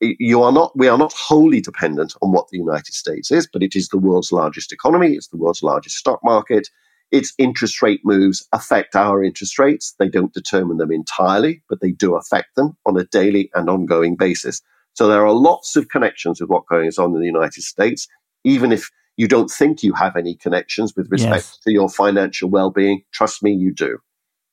You 0.00 0.42
are 0.42 0.50
not, 0.50 0.72
we 0.74 0.88
are 0.88 0.98
not 0.98 1.12
wholly 1.12 1.60
dependent 1.60 2.14
on 2.22 2.32
what 2.32 2.48
the 2.48 2.58
United 2.58 2.94
States 2.94 3.30
is, 3.30 3.46
but 3.52 3.62
it 3.62 3.76
is 3.76 3.88
the 3.88 3.98
world's 3.98 4.32
largest 4.32 4.72
economy. 4.72 5.12
It's 5.12 5.28
the 5.28 5.36
world's 5.36 5.62
largest 5.62 5.96
stock 5.96 6.20
market. 6.24 6.70
Its 7.12 7.34
interest 7.38 7.82
rate 7.82 8.00
moves 8.04 8.46
affect 8.52 8.96
our 8.96 9.22
interest 9.22 9.58
rates. 9.58 9.94
They 9.98 10.08
don't 10.08 10.32
determine 10.32 10.78
them 10.78 10.90
entirely, 10.90 11.62
but 11.68 11.80
they 11.80 11.92
do 11.92 12.16
affect 12.16 12.56
them 12.56 12.76
on 12.86 12.98
a 12.98 13.04
daily 13.04 13.50
and 13.54 13.68
ongoing 13.68 14.16
basis. 14.16 14.62
So 14.94 15.06
there 15.06 15.24
are 15.24 15.32
lots 15.32 15.76
of 15.76 15.88
connections 15.88 16.40
with 16.40 16.50
what 16.50 16.66
goes 16.66 16.98
on 16.98 17.14
in 17.14 17.20
the 17.20 17.26
United 17.26 17.62
States, 17.62 18.08
even 18.44 18.72
if 18.72 18.90
you 19.16 19.28
don't 19.28 19.50
think 19.50 19.82
you 19.82 19.92
have 19.92 20.16
any 20.16 20.34
connections 20.34 20.94
with 20.96 21.10
respect 21.10 21.34
yes. 21.34 21.58
to 21.64 21.72
your 21.72 21.88
financial 21.88 22.48
well-being. 22.48 23.02
Trust 23.12 23.42
me, 23.42 23.52
you 23.52 23.72
do. 23.74 23.98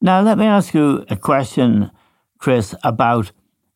Now, 0.02 0.22
let 0.22 0.38
me 0.38 0.46
ask 0.46 0.74
you 0.74 1.06
a 1.10 1.16
question, 1.16 1.92
Chris, 2.40 2.76
about 2.84 3.32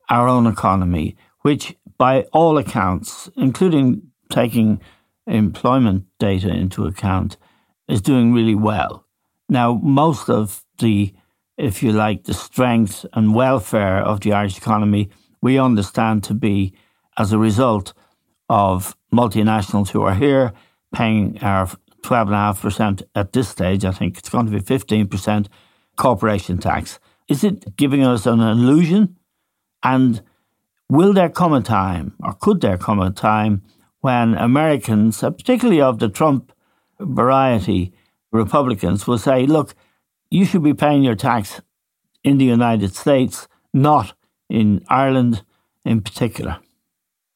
our 0.10 0.28
own 0.28 0.46
economy, 0.46 1.16
which, 1.42 1.76
by 1.98 2.24
all 2.34 2.58
accounts, 2.58 3.30
including 3.38 4.02
taking 4.30 4.82
employment 5.26 6.06
data 6.20 6.50
into 6.50 6.86
account, 6.86 7.38
is 7.94 8.02
doing 8.02 8.34
really 8.34 8.56
well. 8.56 9.06
Now, 9.48 9.80
most 9.84 10.28
of 10.28 10.66
the, 10.80 11.14
if 11.58 11.84
you 11.84 11.92
like, 11.92 12.24
the 12.24 12.34
strength 12.34 13.06
and 13.14 13.36
welfare 13.36 14.00
of 14.00 14.22
the 14.22 14.34
Irish 14.34 14.58
economy, 14.58 15.10
we 15.42 15.60
understand 15.60 16.24
to 16.24 16.34
be 16.34 16.74
as 17.20 17.32
a 17.32 17.38
result 17.38 17.94
of 18.50 18.98
multinationals 19.14 19.90
who 19.90 20.02
are 20.02 20.16
here 20.16 20.54
paying 20.92 21.38
our 21.44 21.68
12.5% 22.02 23.04
at 23.14 23.32
this 23.32 23.50
stage. 23.50 23.86
I 23.86 23.92
think 23.92 24.18
it's 24.18 24.30
going 24.30 24.48
to 24.48 24.52
be 24.52 24.60
15% 24.60 25.48
corporation 25.96 26.58
tax. 26.58 27.00
Is 27.28 27.44
it 27.44 27.76
giving 27.78 28.04
us 28.04 28.26
an 28.26 28.40
illusion? 28.40 29.18
And 29.84 30.24
will 30.90 31.14
there 31.14 31.30
come 31.30 31.54
a 31.54 31.62
time, 31.62 32.16
or 32.24 32.34
could 32.34 32.62
there 32.62 32.78
come 32.80 33.00
a 33.00 33.12
time, 33.12 33.62
when 34.00 34.34
Americans, 34.34 35.22
uh, 35.22 35.30
particularly 35.30 35.80
of 35.80 36.00
the 36.00 36.10
Trump 36.10 36.53
variety 37.00 37.94
Republicans 38.32 39.08
will 39.08 39.18
say, 39.18 39.46
look, 39.46 39.76
you 40.30 40.46
should 40.46 40.64
be 40.64 40.74
paying 40.74 41.04
your 41.04 41.16
tax 41.16 41.62
in 42.24 42.38
the 42.38 42.46
United 42.46 42.96
States, 42.96 43.48
not 43.74 44.14
in 44.50 44.84
Ireland 44.90 45.44
in 45.86 46.02
particular. 46.02 46.58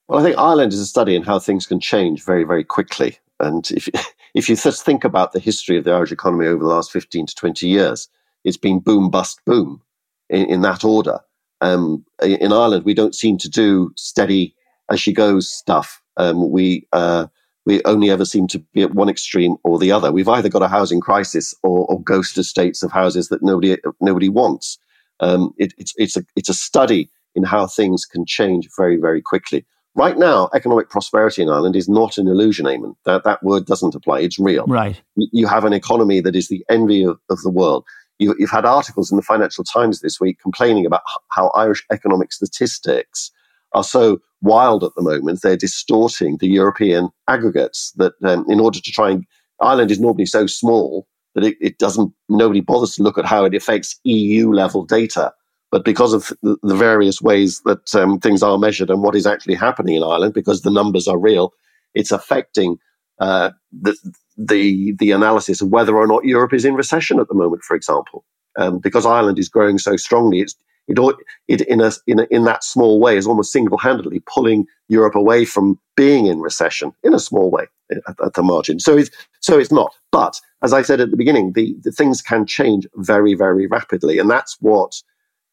Well, 0.07 0.19
I 0.19 0.23
think 0.23 0.37
Ireland 0.37 0.73
is 0.73 0.79
a 0.79 0.85
study 0.85 1.15
in 1.15 1.23
how 1.23 1.39
things 1.39 1.67
can 1.67 1.79
change 1.79 2.23
very, 2.23 2.43
very 2.43 2.63
quickly. 2.63 3.19
And 3.39 3.69
if, 3.71 3.87
if 4.33 4.49
you 4.49 4.55
just 4.55 4.83
think 4.83 5.03
about 5.03 5.33
the 5.33 5.39
history 5.39 5.77
of 5.77 5.83
the 5.83 5.91
Irish 5.91 6.11
economy 6.11 6.47
over 6.47 6.63
the 6.63 6.69
last 6.69 6.91
15 6.91 7.27
to 7.27 7.35
20 7.35 7.67
years, 7.67 8.07
it's 8.43 8.57
been 8.57 8.79
boom, 8.79 9.09
bust, 9.09 9.41
boom 9.45 9.81
in, 10.29 10.45
in 10.45 10.61
that 10.61 10.83
order. 10.83 11.19
Um, 11.61 12.05
in 12.21 12.53
Ireland, 12.53 12.85
we 12.85 12.93
don't 12.93 13.15
seem 13.15 13.37
to 13.39 13.49
do 13.49 13.91
steady 13.95 14.55
as 14.89 14.99
she 14.99 15.11
goes 15.11 15.49
stuff. 15.49 16.01
Um, 16.15 16.51
we 16.51 16.87
uh, 16.93 17.27
we 17.67 17.81
only 17.83 18.09
ever 18.09 18.23
seem 18.23 18.47
to 18.47 18.59
be 18.73 18.81
at 18.81 18.95
one 18.95 19.09
extreme 19.09 19.57
or 19.65 19.77
the 19.77 19.91
other. 19.91 20.09
We've 20.09 20.29
either 20.29 20.47
got 20.47 20.61
a 20.61 20.69
housing 20.69 21.01
crisis 21.01 21.53
or, 21.63 21.85
or 21.87 22.01
ghost 22.01 22.37
estates 22.37 22.81
of 22.81 22.93
houses 22.93 23.27
that 23.27 23.43
nobody 23.43 23.75
nobody 23.99 24.29
wants. 24.29 24.79
Um, 25.19 25.53
it, 25.57 25.73
it's 25.77 25.93
it's 25.97 26.15
a 26.15 26.23
it's 26.37 26.47
a 26.47 26.53
study 26.53 27.09
in 27.35 27.43
how 27.43 27.67
things 27.67 28.05
can 28.05 28.25
change 28.25 28.69
very 28.77 28.95
very 28.95 29.21
quickly. 29.21 29.65
Right 29.95 30.17
now, 30.17 30.49
economic 30.55 30.89
prosperity 30.89 31.41
in 31.41 31.49
Ireland 31.49 31.75
is 31.75 31.89
not 31.89 32.17
an 32.17 32.29
illusion, 32.29 32.67
Eamon. 32.67 32.95
That 33.03 33.25
that 33.25 33.43
word 33.43 33.65
doesn't 33.65 33.95
apply. 33.95 34.21
It's 34.21 34.39
real. 34.39 34.65
Right. 34.65 35.01
You 35.15 35.47
have 35.47 35.65
an 35.65 35.73
economy 35.73 36.21
that 36.21 36.37
is 36.37 36.47
the 36.47 36.63
envy 36.69 37.03
of, 37.03 37.19
of 37.29 37.41
the 37.41 37.51
world. 37.51 37.83
You, 38.17 38.33
you've 38.39 38.49
had 38.49 38.65
articles 38.65 39.11
in 39.11 39.17
the 39.17 39.23
Financial 39.23 39.65
Times 39.65 39.99
this 39.99 40.21
week 40.21 40.39
complaining 40.41 40.85
about 40.85 41.01
how 41.31 41.49
Irish 41.49 41.83
economic 41.91 42.31
statistics 42.31 43.29
are 43.73 43.83
so 43.83 44.19
wild 44.41 44.83
at 44.83 44.91
the 44.95 45.01
moment. 45.01 45.41
They're 45.41 45.57
distorting 45.57 46.37
the 46.37 46.47
European 46.47 47.09
aggregates 47.27 47.91
that 47.97 48.13
um, 48.23 48.45
in 48.49 48.59
order 48.59 48.79
to 48.79 48.91
try 48.91 49.11
and 49.11 49.25
Ireland 49.61 49.91
is 49.91 49.99
normally 49.99 50.25
so 50.25 50.45
small 50.47 51.07
that 51.35 51.43
it, 51.43 51.57
it, 51.59 51.77
doesn't 51.77 52.13
nobody 52.29 52.61
bothers 52.61 52.95
to 52.95 53.03
look 53.03 53.17
at 53.17 53.25
how 53.25 53.45
it 53.45 53.55
affects 53.55 53.99
EU 54.03 54.51
level 54.51 54.85
data. 54.85 55.33
But 55.71 55.83
because 55.83 56.13
of 56.13 56.31
the, 56.41 56.75
various 56.75 57.21
ways 57.21 57.61
that 57.65 57.93
um, 57.93 58.19
things 58.19 58.41
are 58.41 58.57
measured 58.57 58.89
and 58.89 59.03
what 59.03 59.15
is 59.15 59.27
actually 59.27 59.55
happening 59.55 59.95
in 59.95 60.03
Ireland, 60.03 60.33
because 60.33 60.61
the 60.61 60.71
numbers 60.71 61.07
are 61.07 61.17
real, 61.17 61.51
it's 61.93 62.11
affecting 62.11 62.77
uh, 63.19 63.51
the, 63.71 63.97
the 64.37 64.95
the 64.99 65.11
analysis 65.11 65.61
of 65.61 65.69
whether 65.69 65.95
or 65.97 66.07
not 66.07 66.23
Europe 66.23 66.53
is 66.53 66.63
in 66.63 66.75
recession 66.75 67.19
at 67.19 67.27
the 67.27 67.35
moment, 67.35 67.63
for 67.63 67.75
example. 67.75 68.23
Um, 68.57 68.79
because 68.79 69.05
Ireland 69.05 69.37
is 69.37 69.49
growing 69.49 69.77
so 69.77 69.97
strongly, 69.97 70.39
it's 70.39 70.55
it, 70.87 71.15
it 71.47 71.61
in 71.61 71.81
a, 71.81 71.91
in 72.07 72.19
a, 72.19 72.27
in 72.31 72.43
that 72.45 72.63
small 72.63 72.99
way 72.99 73.17
is 73.17 73.27
almost 73.27 73.51
single 73.51 73.77
handedly 73.77 74.21
pulling 74.25 74.65
Europe 74.87 75.15
away 75.15 75.45
from 75.45 75.79
being 75.95 76.27
in 76.27 76.39
recession 76.39 76.93
in 77.03 77.13
a 77.13 77.19
small 77.19 77.51
way 77.51 77.65
at, 77.91 78.15
at, 78.23 78.33
the 78.33 78.43
margin. 78.43 78.79
So 78.79 78.97
it's 78.97 79.09
so 79.41 79.59
it's 79.59 79.71
not. 79.71 79.93
But 80.11 80.39
as 80.63 80.73
I 80.73 80.81
said 80.81 81.01
at 81.01 81.11
the 81.11 81.17
beginning, 81.17 81.53
the, 81.53 81.75
the 81.83 81.91
things 81.91 82.21
can 82.21 82.45
change 82.45 82.87
very 82.95 83.33
very 83.33 83.67
rapidly, 83.67 84.19
and 84.19 84.29
that's 84.29 84.57
what 84.61 85.01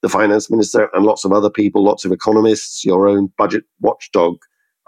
the 0.02 0.08
finance 0.08 0.50
minister 0.50 0.90
and 0.94 1.06
lots 1.06 1.24
of 1.24 1.32
other 1.32 1.50
people, 1.50 1.82
lots 1.82 2.04
of 2.04 2.12
economists, 2.12 2.84
your 2.84 3.08
own 3.08 3.32
budget 3.38 3.64
watchdog, 3.80 4.36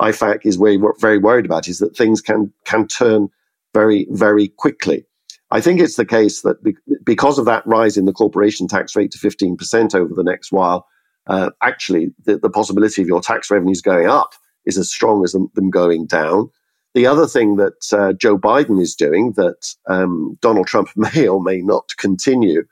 IFAC, 0.01 0.45
is 0.45 0.57
very 0.57 0.79
very 0.99 1.19
worried 1.19 1.47
about 1.47 1.69
is 1.69 1.79
that 1.79 1.97
things 1.97 2.21
can 2.21 2.53
can 2.65 2.87
turn 2.87 3.29
very 3.75 4.07
very 4.11 4.49
quickly. 4.49 5.07
I 5.51 5.61
think 5.61 5.81
it's 5.81 5.97
the 5.97 6.07
case 6.07 6.43
that 6.43 6.57
because 7.05 7.39
of 7.39 7.45
that 7.45 7.67
rise 7.67 7.97
in 7.97 8.05
the 8.05 8.13
corporation 8.13 8.67
tax 8.67 8.97
rate 8.97 9.13
to 9.13 9.19
15% 9.19 9.95
over 9.95 10.13
the 10.13 10.25
next 10.25 10.51
while, 10.51 10.87
uh, 11.29 11.51
actually 11.63 12.13
the, 12.25 12.39
the, 12.39 12.51
possibility 12.51 13.03
of 13.03 13.09
your 13.09 13.21
tax 13.21 13.51
revenues 13.51 13.81
going 13.81 14.09
up 14.09 14.35
is 14.65 14.79
as 14.79 14.91
strong 14.91 15.25
as 15.25 15.33
them, 15.33 15.49
them 15.55 15.71
going 15.71 16.07
down. 16.07 16.51
The 16.95 17.07
other 17.07 17.27
thing 17.27 17.57
that 17.57 17.93
uh, 17.93 18.13
Joe 18.15 18.39
Biden 18.39 18.81
is 18.81 18.95
doing 18.95 19.33
that 19.33 19.75
um, 19.87 20.39
Donald 20.41 20.67
Trump 20.67 20.89
may 20.97 21.29
or 21.29 21.43
may 21.43 21.59
not 21.59 21.91
continue, 21.99 22.65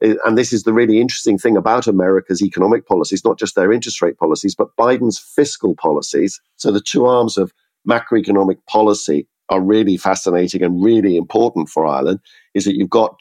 and 0.00 0.36
this 0.36 0.52
is 0.52 0.64
the 0.64 0.74
really 0.74 1.00
interesting 1.00 1.38
thing 1.38 1.56
about 1.56 1.86
America's 1.86 2.42
economic 2.42 2.86
policies, 2.86 3.24
not 3.24 3.38
just 3.38 3.54
their 3.54 3.72
interest 3.72 4.02
rate 4.02 4.18
policies, 4.18 4.54
but 4.54 4.76
Biden's 4.76 5.18
fiscal 5.18 5.74
policies. 5.74 6.40
So 6.56 6.70
the 6.70 6.82
two 6.82 7.06
arms 7.06 7.38
of 7.38 7.52
macroeconomic 7.88 8.58
policy 8.68 9.26
are 9.48 9.60
really 9.60 9.96
fascinating 9.96 10.62
and 10.62 10.82
really 10.82 11.16
important 11.16 11.68
for 11.68 11.86
Ireland 11.86 12.20
is 12.54 12.64
that 12.64 12.76
you've 12.76 12.90
got 12.90 13.16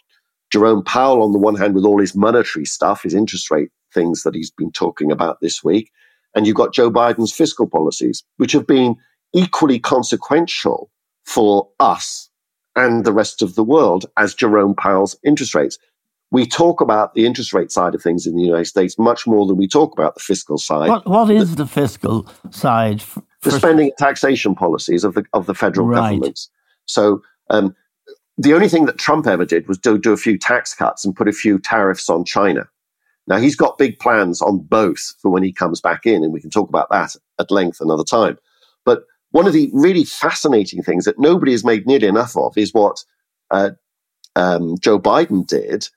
Jerome 0.51 0.83
Powell 0.83 1.21
on 1.21 1.31
the 1.31 1.39
one 1.39 1.55
hand 1.55 1.75
with 1.75 1.85
all 1.85 1.99
his 1.99 2.15
monetary 2.15 2.65
stuff, 2.65 3.03
his 3.03 3.13
interest 3.13 3.51
rate 3.51 3.69
things 3.93 4.23
that 4.23 4.35
he's 4.35 4.51
been 4.51 4.71
talking 4.71 5.11
about 5.11 5.39
this 5.41 5.63
week, 5.63 5.91
and 6.35 6.45
you've 6.45 6.55
got 6.55 6.73
Joe 6.73 6.91
Biden's 6.91 7.33
fiscal 7.33 7.67
policies, 7.67 8.23
which 8.37 8.51
have 8.51 8.67
been 8.67 8.95
equally 9.33 9.79
consequential 9.79 10.91
for 11.23 11.67
us 11.79 12.29
and 12.75 13.05
the 13.05 13.13
rest 13.13 13.41
of 13.41 13.55
the 13.55 13.63
world 13.63 14.05
as 14.17 14.35
Jerome 14.35 14.75
Powell's 14.75 15.17
interest 15.23 15.55
rates. 15.55 15.77
We 16.31 16.45
talk 16.45 16.81
about 16.81 17.13
the 17.13 17.25
interest 17.25 17.53
rate 17.53 17.71
side 17.71 17.95
of 17.95 18.01
things 18.01 18.27
in 18.27 18.35
the 18.35 18.43
United 18.43 18.65
States 18.65 18.99
much 18.99 19.25
more 19.25 19.45
than 19.45 19.57
we 19.57 19.67
talk 19.67 19.93
about 19.93 20.15
the 20.15 20.21
fiscal 20.21 20.57
side. 20.57 20.89
What, 20.89 21.07
what 21.07 21.29
is 21.29 21.55
the 21.55 21.65
fiscal 21.65 22.27
side? 22.51 23.03
The 23.45 23.51
spending 23.51 23.87
and 23.87 23.97
taxation 23.97 24.55
policies 24.55 25.03
of 25.03 25.13
the 25.13 25.23
of 25.33 25.45
the 25.45 25.55
federal 25.55 25.87
right. 25.87 26.11
governments. 26.11 26.49
So 26.85 27.21
um, 27.49 27.75
the 28.37 28.53
only 28.53 28.69
thing 28.69 28.85
that 28.85 28.97
Trump 28.97 29.27
ever 29.27 29.45
did 29.45 29.67
was 29.67 29.77
do, 29.77 29.97
do 29.97 30.11
a 30.11 30.17
few 30.17 30.37
tax 30.37 30.73
cuts 30.73 31.05
and 31.05 31.15
put 31.15 31.27
a 31.27 31.33
few 31.33 31.57
tariffs 31.59 32.09
on 32.09 32.25
China. 32.25 32.67
Now 33.27 33.37
he's 33.37 33.55
got 33.55 33.77
big 33.77 33.97
plans 33.99 34.41
on 34.41 34.59
both 34.59 35.15
for 35.21 35.31
when 35.31 35.43
he 35.43 35.51
comes 35.51 35.81
back 35.81 36.05
in, 36.05 36.23
and 36.23 36.33
we 36.33 36.41
can 36.41 36.49
talk 36.49 36.69
about 36.69 36.89
that 36.91 37.15
at 37.39 37.51
length 37.51 37.79
another 37.79 38.03
time. 38.03 38.37
But 38.83 39.03
one 39.31 39.47
of 39.47 39.53
the 39.53 39.69
really 39.73 40.03
fascinating 40.03 40.83
things 40.83 41.05
that 41.05 41.19
nobody 41.19 41.51
has 41.51 41.65
made 41.65 41.87
nearly 41.87 42.07
enough 42.07 42.37
of 42.37 42.57
is 42.57 42.73
what 42.73 43.03
uh, 43.51 43.71
um, 44.35 44.77
Joe 44.79 44.99
Biden 44.99 45.47
did 45.47 45.87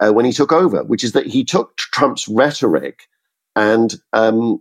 uh, 0.00 0.12
when 0.12 0.24
he 0.24 0.32
took 0.32 0.52
over, 0.52 0.84
which 0.84 1.04
is 1.04 1.12
that 1.12 1.26
he 1.26 1.44
took 1.44 1.76
Trump's 1.76 2.26
rhetoric 2.28 3.08
and 3.54 3.94
um, 4.12 4.60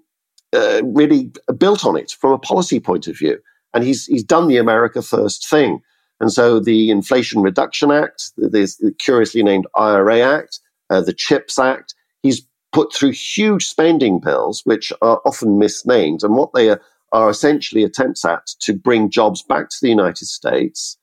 uh, 0.54 0.82
really 0.84 1.32
built 1.58 1.86
on 1.86 1.98
it 1.98 2.12
from 2.12 2.32
a 2.32 2.40
policy 2.40 2.80
point 2.80 3.08
of 3.08 3.18
view. 3.18 3.40
And 3.74 3.84
he's, 3.84 4.06
he's 4.06 4.24
done 4.24 4.48
the 4.48 4.58
America 4.58 5.02
First 5.02 5.48
thing. 5.48 5.82
And 6.20 6.32
so 6.32 6.60
the 6.60 6.90
Inflation 6.90 7.42
Reduction 7.42 7.92
Act, 7.92 8.32
the 8.38 8.94
curiously 8.98 9.44
named 9.44 9.68
IRA 9.76 10.22
Act, 10.22 10.60
uh, 10.90 11.02
the 11.02 11.14
CHIPS 11.14 11.60
Act, 11.60 11.94
he's 12.24 12.48
put 12.72 12.94
through 12.94 13.12
huge 13.12 13.68
spending 13.68 14.20
bills, 14.20 14.62
which 14.66 14.92
are 15.02 15.22
often 15.26 15.60
misnamed. 15.60 16.24
And 16.24 16.36
what 16.36 16.54
they 16.54 16.70
are, 16.70 16.82
are 17.12 17.30
essentially 17.30 17.84
attempts 17.84 18.26
at 18.26 18.48
to 18.62 18.74
bring 18.74 19.10
jobs 19.10 19.44
back 19.44 19.70
to 19.70 19.78
the 19.82 19.90
United 19.90 20.26
States, 20.26 20.98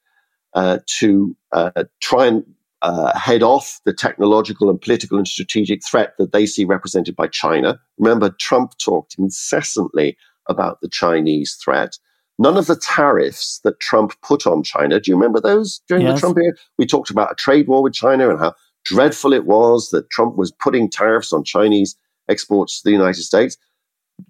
uh, 0.55 0.79
to 0.99 1.37
uh, 1.53 1.85
try 2.01 2.27
and 2.27 2.45
uh, 2.85 3.19
head 3.19 3.43
off 3.43 3.81
the 3.87 3.95
technological 3.95 4.69
and 4.69 4.81
political 4.81 5.17
and 5.17 5.27
strategic 5.27 5.83
threat 5.83 6.15
that 6.19 6.33
they 6.33 6.45
see 6.45 6.67
represented 6.67 7.17
by 7.17 7.27
China. 7.27 7.81
Remember, 7.99 8.29
Trump 8.39 8.77
talked 8.77 9.17
incessantly 9.19 10.19
about 10.51 10.83
the 10.83 10.89
Chinese 10.89 11.55
threat. 11.55 11.99
None 12.39 12.59
of 12.59 12.67
the 12.67 12.77
tariffs 12.77 13.61
that 13.65 13.81
Trump 13.81 14.13
put 14.21 14.47
on 14.47 14.63
China, 14.63 15.01
do 15.01 15.11
you 15.11 15.17
remember 15.17 15.41
those 15.41 15.81
during 15.89 16.05
yes. 16.05 16.17
the 16.17 16.21
Trump 16.21 16.39
era? 16.39 16.53
We 16.77 16.87
talked 16.87 17.09
about 17.09 17.33
a 17.33 17.37
trade 17.37 17.69
war 17.69 17.83
with 17.83 17.95
China 17.95 18.29
and 18.29 18.39
how 18.39 18.55
dreadful 18.85 19.33
it 19.33 19.47
was 19.47 19.89
that 19.91 20.11
Trump 20.11 20.37
was 20.37 20.53
putting 20.53 20.91
tariffs 20.91 21.33
on 21.33 21.43
Chinese 21.43 21.97
exports 22.29 22.83
to 22.83 22.89
the 22.89 22.93
United 22.93 23.23
States. 23.23 23.57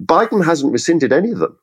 Biden 0.01 0.45
hasn't 0.45 0.73
rescinded 0.73 1.13
any 1.13 1.33
of 1.33 1.39
them. 1.39 1.59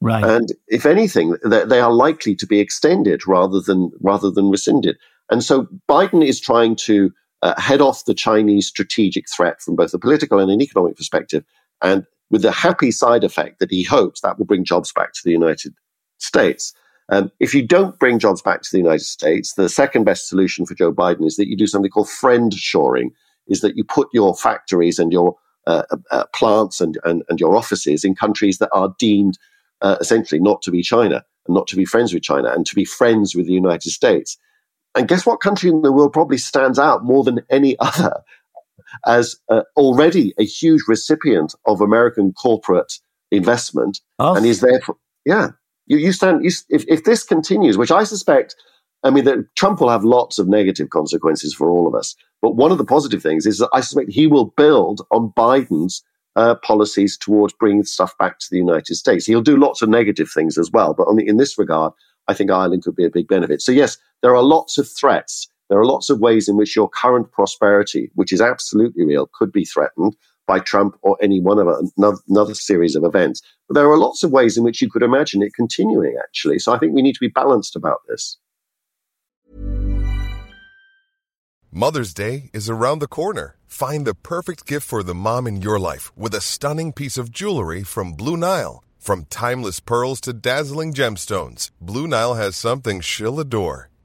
Right. 0.00 0.24
And 0.24 0.52
if 0.66 0.84
anything, 0.84 1.36
they, 1.44 1.64
they 1.64 1.80
are 1.80 1.92
likely 1.92 2.34
to 2.34 2.46
be 2.46 2.58
extended 2.58 3.26
rather 3.26 3.60
than 3.60 3.92
rather 4.00 4.30
than 4.30 4.50
rescinded. 4.50 4.98
And 5.30 5.42
so 5.42 5.66
Biden 5.88 6.26
is 6.26 6.40
trying 6.40 6.76
to 6.76 7.12
uh, 7.42 7.60
head 7.60 7.80
off 7.80 8.04
the 8.04 8.14
Chinese 8.14 8.66
strategic 8.66 9.24
threat 9.28 9.60
from 9.60 9.76
both 9.76 9.94
a 9.94 9.98
political 9.98 10.38
and 10.38 10.50
an 10.50 10.62
economic 10.62 10.96
perspective, 10.96 11.44
and 11.82 12.06
with 12.30 12.42
the 12.42 12.52
happy 12.52 12.90
side 12.90 13.24
effect 13.24 13.58
that 13.58 13.70
he 13.70 13.82
hopes 13.82 14.20
that 14.20 14.38
will 14.38 14.46
bring 14.46 14.64
jobs 14.64 14.92
back 14.92 15.12
to 15.12 15.20
the 15.24 15.30
United 15.30 15.74
States. 16.18 16.72
Um, 17.10 17.30
if 17.38 17.54
you 17.54 17.66
don't 17.66 17.98
bring 17.98 18.18
jobs 18.18 18.40
back 18.40 18.62
to 18.62 18.68
the 18.72 18.78
United 18.78 19.04
States, 19.04 19.54
the 19.54 19.68
second 19.68 20.04
best 20.04 20.28
solution 20.28 20.64
for 20.64 20.74
Joe 20.74 20.92
Biden 20.92 21.26
is 21.26 21.36
that 21.36 21.48
you 21.48 21.56
do 21.56 21.66
something 21.66 21.90
called 21.90 22.08
friend 22.08 22.52
shoring, 22.54 23.10
is 23.46 23.60
that 23.60 23.76
you 23.76 23.84
put 23.84 24.08
your 24.14 24.34
factories 24.34 24.98
and 24.98 25.12
your 25.12 25.36
uh, 25.66 25.82
uh, 26.10 26.24
plants 26.34 26.80
and, 26.80 26.98
and, 27.04 27.22
and 27.28 27.40
your 27.40 27.56
offices 27.56 28.04
in 28.04 28.14
countries 28.14 28.58
that 28.58 28.70
are 28.72 28.94
deemed 28.98 29.38
uh, 29.82 29.96
essentially 30.00 30.40
not 30.40 30.62
to 30.62 30.70
be 30.70 30.82
China 30.82 31.22
and 31.46 31.54
not 31.54 31.66
to 31.66 31.76
be 31.76 31.84
friends 31.84 32.14
with 32.14 32.22
China 32.22 32.50
and 32.50 32.64
to 32.66 32.74
be 32.74 32.86
friends 32.86 33.34
with 33.34 33.46
the 33.46 33.52
United 33.52 33.90
States. 33.90 34.38
And 34.94 35.08
guess 35.08 35.26
what 35.26 35.40
country 35.40 35.70
in 35.70 35.82
the 35.82 35.92
world 35.92 36.12
probably 36.12 36.38
stands 36.38 36.78
out 36.78 37.04
more 37.04 37.24
than 37.24 37.40
any 37.50 37.76
other 37.80 38.22
as 39.06 39.36
uh, 39.50 39.62
already 39.76 40.34
a 40.38 40.44
huge 40.44 40.82
recipient 40.86 41.54
of 41.66 41.80
American 41.80 42.32
corporate 42.32 43.00
investment 43.30 44.00
Us? 44.18 44.36
and 44.36 44.46
is 44.46 44.60
therefore, 44.60 44.96
yeah, 45.24 45.48
you, 45.86 45.98
you 45.98 46.12
stand, 46.12 46.44
you, 46.44 46.50
if, 46.68 46.84
if 46.88 47.04
this 47.04 47.24
continues, 47.24 47.76
which 47.76 47.90
I 47.90 48.04
suspect, 48.04 48.54
I 49.02 49.10
mean, 49.10 49.24
that 49.24 49.54
Trump 49.56 49.80
will 49.80 49.90
have 49.90 50.04
lots 50.04 50.38
of 50.38 50.48
negative 50.48 50.90
consequences 50.90 51.52
for 51.52 51.68
all 51.68 51.86
of 51.86 51.94
us. 51.94 52.14
But 52.40 52.56
one 52.56 52.72
of 52.72 52.78
the 52.78 52.84
positive 52.84 53.22
things 53.22 53.46
is 53.46 53.58
that 53.58 53.70
I 53.72 53.80
suspect 53.80 54.10
he 54.10 54.26
will 54.26 54.46
build 54.56 55.06
on 55.10 55.32
Biden's 55.36 56.02
uh, 56.36 56.54
policies 56.56 57.16
towards 57.16 57.52
bringing 57.54 57.84
stuff 57.84 58.16
back 58.18 58.38
to 58.38 58.46
the 58.50 58.56
United 58.56 58.94
States. 58.94 59.26
He'll 59.26 59.42
do 59.42 59.56
lots 59.56 59.82
of 59.82 59.88
negative 59.88 60.30
things 60.30 60.58
as 60.58 60.70
well. 60.70 60.94
But 60.94 61.06
the, 61.14 61.24
in 61.26 61.36
this 61.36 61.58
regard, 61.58 61.92
I 62.26 62.34
think 62.34 62.50
Ireland 62.50 62.82
could 62.82 62.96
be 62.96 63.04
a 63.04 63.10
big 63.10 63.28
benefit. 63.28 63.60
So, 63.60 63.72
yes, 63.72 63.98
there 64.24 64.34
are 64.34 64.42
lots 64.42 64.78
of 64.78 64.88
threats. 64.88 65.48
There 65.68 65.78
are 65.78 65.84
lots 65.84 66.08
of 66.08 66.18
ways 66.18 66.48
in 66.48 66.56
which 66.56 66.74
your 66.74 66.88
current 66.88 67.30
prosperity, 67.30 68.10
which 68.14 68.32
is 68.32 68.40
absolutely 68.40 69.04
real, 69.04 69.28
could 69.38 69.52
be 69.52 69.66
threatened 69.66 70.16
by 70.46 70.60
Trump 70.60 70.96
or 71.02 71.18
any 71.20 71.42
one 71.42 71.58
of 71.58 71.68
another, 71.68 72.16
another 72.26 72.54
series 72.54 72.96
of 72.96 73.04
events. 73.04 73.42
But 73.68 73.74
there 73.74 73.90
are 73.90 73.98
lots 73.98 74.22
of 74.22 74.30
ways 74.30 74.56
in 74.56 74.64
which 74.64 74.80
you 74.80 74.90
could 74.90 75.02
imagine 75.02 75.42
it 75.42 75.52
continuing, 75.54 76.16
actually. 76.18 76.58
So 76.58 76.72
I 76.72 76.78
think 76.78 76.94
we 76.94 77.02
need 77.02 77.12
to 77.12 77.20
be 77.20 77.28
balanced 77.28 77.76
about 77.76 77.98
this. 78.08 78.38
Mother's 81.70 82.14
Day 82.14 82.48
is 82.54 82.70
around 82.70 83.00
the 83.00 83.06
corner. 83.06 83.58
Find 83.66 84.06
the 84.06 84.14
perfect 84.14 84.64
gift 84.64 84.86
for 84.86 85.02
the 85.02 85.14
mom 85.14 85.46
in 85.46 85.60
your 85.60 85.78
life 85.78 86.16
with 86.16 86.34
a 86.34 86.40
stunning 86.40 86.94
piece 86.94 87.18
of 87.18 87.30
jewelry 87.30 87.82
from 87.82 88.14
Blue 88.14 88.38
Nile. 88.38 88.82
From 88.98 89.26
timeless 89.26 89.80
pearls 89.80 90.18
to 90.22 90.32
dazzling 90.32 90.94
gemstones, 90.94 91.70
Blue 91.78 92.06
Nile 92.06 92.36
has 92.36 92.56
something 92.56 93.02
she'll 93.02 93.38
adore. 93.38 93.90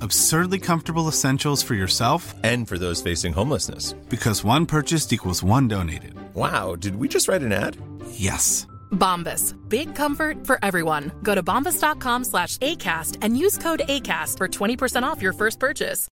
Absurdly 0.00 0.58
comfortable 0.58 1.08
essentials 1.08 1.62
for 1.62 1.74
yourself 1.74 2.34
And 2.44 2.68
for 2.68 2.78
those 2.78 3.02
facing 3.02 3.32
homelessness. 3.32 3.92
because 4.08 4.44
one 4.44 4.66
purchased 4.66 5.12
equals 5.12 5.42
one 5.42 5.68
donated. 5.68 6.14
Wow, 6.34 6.76
did 6.76 6.96
we 6.96 7.08
just 7.08 7.28
write 7.28 7.42
an 7.42 7.52
ad? 7.52 7.76
Yes. 8.10 8.66
Bombas. 8.92 9.54
Big 9.68 9.94
comfort 9.94 10.46
for 10.46 10.58
everyone. 10.62 11.10
Go 11.22 11.34
to 11.34 11.42
bombas.com 11.42 12.24
slash 12.24 12.58
ACAST 12.58 13.18
and 13.22 13.36
use 13.38 13.58
code 13.58 13.82
ACAST 13.88 14.36
for 14.38 14.48
20% 14.48 15.02
off 15.02 15.20
your 15.22 15.32
first 15.32 15.58
purchase. 15.60 16.08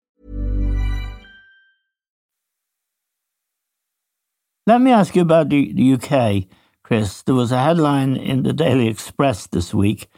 Let 4.66 4.80
me 4.80 4.92
ask 4.92 5.16
you 5.16 5.22
about 5.22 5.48
the, 5.48 5.72
the 5.72 5.94
UK, 5.94 6.44
Chris. 6.84 7.22
There 7.22 7.34
was 7.34 7.50
a 7.50 7.58
headline 7.60 8.16
in 8.16 8.42
the 8.44 8.52
Daily 8.52 8.88
Express 8.88 9.46
this 9.48 9.74
week 9.74 10.08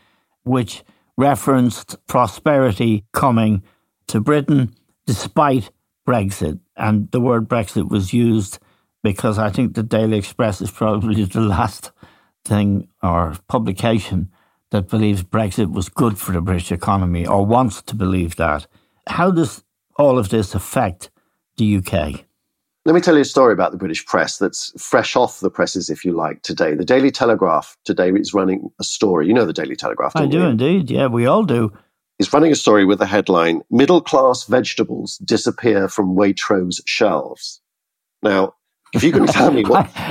which 0.45 0.83
referenced 1.17 1.97
prosperity 2.07 3.05
coming 3.13 3.63
to 4.09 4.21
Britain 4.21 4.75
despite 5.07 5.71
Brexit. 6.07 6.61
And 6.77 7.11
the 7.11 7.21
word 7.21 7.49
Brexit 7.49 7.89
was 7.89 8.13
used 8.13 8.59
because 9.03 9.39
I 9.39 9.51
think 9.51 9.75
the 9.75 9.83
Daily 9.83 10.19
Express 10.19 10.61
is 10.61 10.71
probably 10.71 11.25
the 11.25 11.41
last 11.41 11.93
thing 12.45 12.89
or 13.03 13.37
publication 13.49 14.31
that 14.71 14.89
believes 14.89 15.23
Brexit 15.23 15.71
was 15.71 15.89
good 15.89 16.19
for 16.19 16.33
the 16.33 16.41
British 16.41 16.73
economy 16.73 17.27
or 17.27 17.45
wants 17.45 17.83
to 17.83 17.95
believe 17.95 18.37
that. 18.37 18.67
How 19.07 19.31
does 19.31 19.63
all 19.97 20.19
of 20.19 20.31
this 20.31 20.55
affect 20.55 21.11
the 21.57 21.77
UK? 21.77 22.25
Let 22.85 22.97
me 22.97 23.01
tell 23.01 23.15
you 23.15 23.21
a 23.21 23.25
story 23.25 23.53
about 23.53 23.71
the 23.71 23.79
British 23.79 24.05
press 24.05 24.39
that's 24.39 24.73
fresh 24.77 25.15
off 25.15 25.39
the 25.39 25.51
presses, 25.51 25.89
if 25.89 26.05
you 26.05 26.13
like, 26.13 26.43
today. 26.43 26.75
The 26.75 26.85
Daily 26.85 27.13
Telegraph 27.13 27.77
today 27.85 28.11
is 28.11 28.35
running 28.35 28.71
a 28.81 28.85
story. 28.85 29.29
You 29.29 29.35
know 29.35 29.47
the 29.47 29.53
Daily 29.53 29.77
Telegraph, 29.77 30.17
I 30.17 30.27
do 30.27 30.39
you? 30.39 30.45
indeed. 30.45 30.91
Yeah, 30.91 31.07
we 31.07 31.27
all 31.27 31.45
do. 31.45 31.73
He's 32.19 32.33
running 32.33 32.51
a 32.51 32.57
story 32.57 32.85
with 32.85 32.99
the 32.99 33.07
headline 33.07 33.63
Middle 33.71 34.01
Class 34.01 34.45
Vegetables 34.45 35.19
Disappear 35.19 35.89
from 35.89 36.17
Waitrose 36.17 36.81
Shelves. 36.85 37.61
Now, 38.21 38.55
if 38.93 39.05
you 39.05 39.13
can 39.13 39.27
tell 39.27 39.53
me 39.53 39.63
what, 39.65 39.89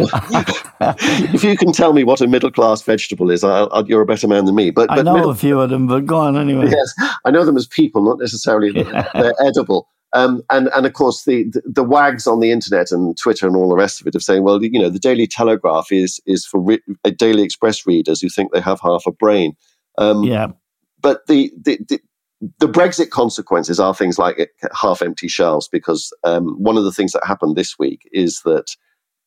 if 1.34 1.44
you 1.44 1.58
can 1.58 1.74
tell 1.74 1.92
me 1.92 2.06
what 2.06 2.22
a 2.22 2.28
middle 2.28 2.52
class 2.52 2.82
vegetable 2.82 3.30
is, 3.30 3.44
I, 3.44 3.64
I, 3.66 3.84
you're 3.86 4.02
a 4.02 4.06
better 4.06 4.28
man 4.28 4.46
than 4.46 4.56
me. 4.56 4.72
But, 4.72 4.90
I 4.90 5.02
know 5.02 5.14
middle- 5.16 5.30
a 5.30 5.36
few 5.36 5.60
of 5.60 5.70
them, 5.70 5.88
but 5.88 6.06
go 6.06 6.18
on 6.18 6.38
anyway. 6.38 6.70
yes, 6.70 6.94
I 7.26 7.32
know 7.32 7.46
them 7.46 7.58
as 7.58 7.68
people, 7.68 8.04
not 8.04 8.18
necessarily 8.18 8.72
that 8.84 9.12
they're 9.14 9.34
edible. 9.46 9.88
Um, 10.14 10.42
and 10.50 10.68
and 10.76 10.86
of 10.86 10.94
course 10.94 11.24
the, 11.24 11.46
the 11.46 11.62
the 11.66 11.84
wags 11.84 12.28
on 12.28 12.42
the 12.42 12.52
internet 12.52 12.92
and 12.92 13.18
Twitter 13.18 13.48
and 13.48 13.56
all 13.56 13.70
the 13.70 13.78
rest 13.78 14.02
of 14.02 14.08
it 14.08 14.16
of 14.16 14.24
saying, 14.24 14.44
well, 14.44 14.62
you 14.62 14.80
know, 14.80 14.90
the 14.90 15.00
Daily 15.00 15.28
Telegraph 15.28 15.92
is 15.92 16.20
is 16.26 16.46
for 16.46 16.60
re- 16.60 16.82
uh, 17.06 17.12
Daily 17.18 17.44
Express 17.44 17.86
readers 17.88 18.22
who 18.22 18.30
think 18.30 18.52
they 18.52 18.62
have 18.62 18.80
half 18.82 19.04
a 19.08 19.12
brain. 19.12 19.54
Um, 19.98 20.24
Yeah. 20.24 20.48
but 21.02 21.28
the, 21.28 21.52
the 21.64 21.80
the 21.88 22.00
the 22.60 22.68
Brexit 22.68 23.12
consequences 23.12 23.80
are 23.80 23.94
things 23.94 24.18
like 24.18 24.52
half 24.74 25.02
empty 25.02 25.28
shelves 25.28 25.68
because 25.68 26.12
um, 26.24 26.56
one 26.62 26.76
of 26.78 26.84
the 26.84 26.92
things 26.92 27.12
that 27.14 27.24
happened 27.26 27.56
this 27.56 27.78
week 27.78 28.02
is 28.12 28.42
that 28.46 28.76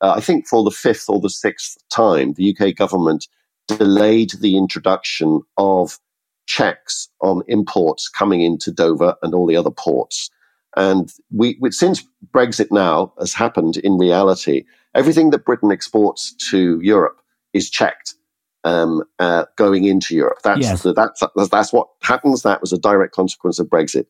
uh, 0.00 0.14
I 0.16 0.20
think 0.20 0.46
for 0.48 0.64
the 0.64 0.70
fifth 0.70 1.08
or 1.08 1.20
the 1.20 1.30
sixth 1.30 1.76
time, 1.90 2.34
the 2.34 2.54
UK 2.54 2.74
government 2.74 3.28
delayed 3.68 4.32
the 4.40 4.56
introduction 4.56 5.40
of 5.56 5.98
checks 6.46 7.08
on 7.20 7.42
imports 7.48 8.08
coming 8.08 8.42
into 8.42 8.70
Dover 8.70 9.14
and 9.22 9.34
all 9.34 9.46
the 9.46 9.56
other 9.56 9.70
ports. 9.70 10.28
And 10.76 11.12
we, 11.30 11.56
we, 11.60 11.70
since 11.70 12.04
Brexit 12.32 12.70
now 12.70 13.12
has 13.18 13.32
happened 13.32 13.76
in 13.78 13.96
reality, 13.98 14.64
everything 14.94 15.30
that 15.30 15.44
Britain 15.44 15.70
exports 15.70 16.34
to 16.50 16.80
Europe 16.80 17.20
is 17.52 17.70
checked 17.70 18.14
um, 18.64 19.04
uh, 19.18 19.44
going 19.56 19.84
into 19.84 20.14
Europe. 20.16 20.38
That's, 20.42 20.60
Yes. 20.60 20.82
the, 20.82 20.92
that's 20.92 21.22
that's 21.50 21.72
what 21.72 21.88
happens. 22.02 22.42
That 22.42 22.60
was 22.60 22.72
a 22.72 22.78
direct 22.78 23.14
consequence 23.14 23.58
of 23.58 23.68
Brexit, 23.68 24.06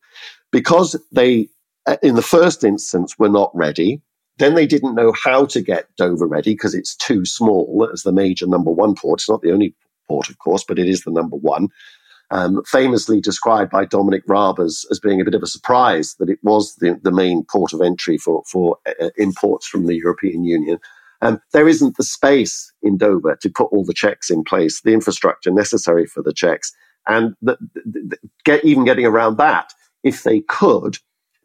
because 0.53 0.97
they, 1.13 1.49
uh, 1.87 1.97
in 2.03 2.15
the 2.15 2.23
first 2.23 2.65
instance, 2.65 3.19
were 3.19 3.29
not 3.29 3.51
ready. 3.55 4.01
Then 4.39 4.55
they 4.55 4.67
didn't 4.67 4.95
know 4.95 5.13
how 5.23 5.47
to 5.47 5.61
get 5.61 5.95
Dover 5.97 6.27
ready 6.27 6.55
because 6.55 6.75
it's 6.75 6.97
too 6.97 7.25
small 7.25 7.89
as 7.93 8.03
the 8.03 8.13
major 8.13 8.47
number 8.47 8.71
one 8.71 8.95
port. 8.95 9.21
It's 9.21 9.29
not 9.29 9.43
the 9.43 9.53
only 9.53 9.75
port, 10.09 10.29
of 10.29 10.39
course, 10.39 10.65
but 10.67 10.79
it 10.79 10.89
is 10.89 11.03
the 11.03 11.13
number 11.13 11.37
one. 11.37 11.69
Um, 12.31 12.63
famously 12.65 13.21
described 13.21 13.71
by 13.71 13.85
Dominic 13.85 14.23
Raab 14.27 14.59
as, 14.59 14.87
as 14.91 14.99
being 14.99 15.21
a 15.21 15.25
bit 15.25 15.35
of 15.35 15.43
a 15.43 15.47
surprise 15.47 16.17
that 16.19 16.31
it 16.31 16.39
was 16.43 16.75
the, 16.77 16.99
the 17.03 17.13
main 17.13 17.45
port 17.45 17.73
of 17.73 17.81
entry 17.81 18.17
for, 18.17 18.43
for 18.51 18.79
uh, 19.01 19.11
imports 19.17 19.67
from 19.67 19.87
the 19.87 19.95
European 19.95 20.43
Union. 20.43 20.79
Um, 21.21 21.41
there 21.53 21.69
isn't 21.69 21.97
the 21.97 22.03
space 22.03 22.73
in 22.83 22.97
Dover 22.97 23.37
to 23.41 23.51
put 23.51 23.73
all 23.73 23.85
the 23.85 23.95
checks 23.95 24.31
in 24.31 24.43
place, 24.43 24.81
the 24.81 24.93
infrastructure 24.93 25.51
necessary 25.51 26.07
for 26.07 26.23
the 26.23 26.33
checks, 26.33 26.73
and 27.07 27.35
the, 27.41 27.57
the, 27.75 28.17
get 28.45 28.65
even 28.65 28.85
getting 28.85 29.07
around 29.07 29.37
that 29.37 29.73
if 30.03 30.23
they 30.23 30.41
could, 30.41 30.99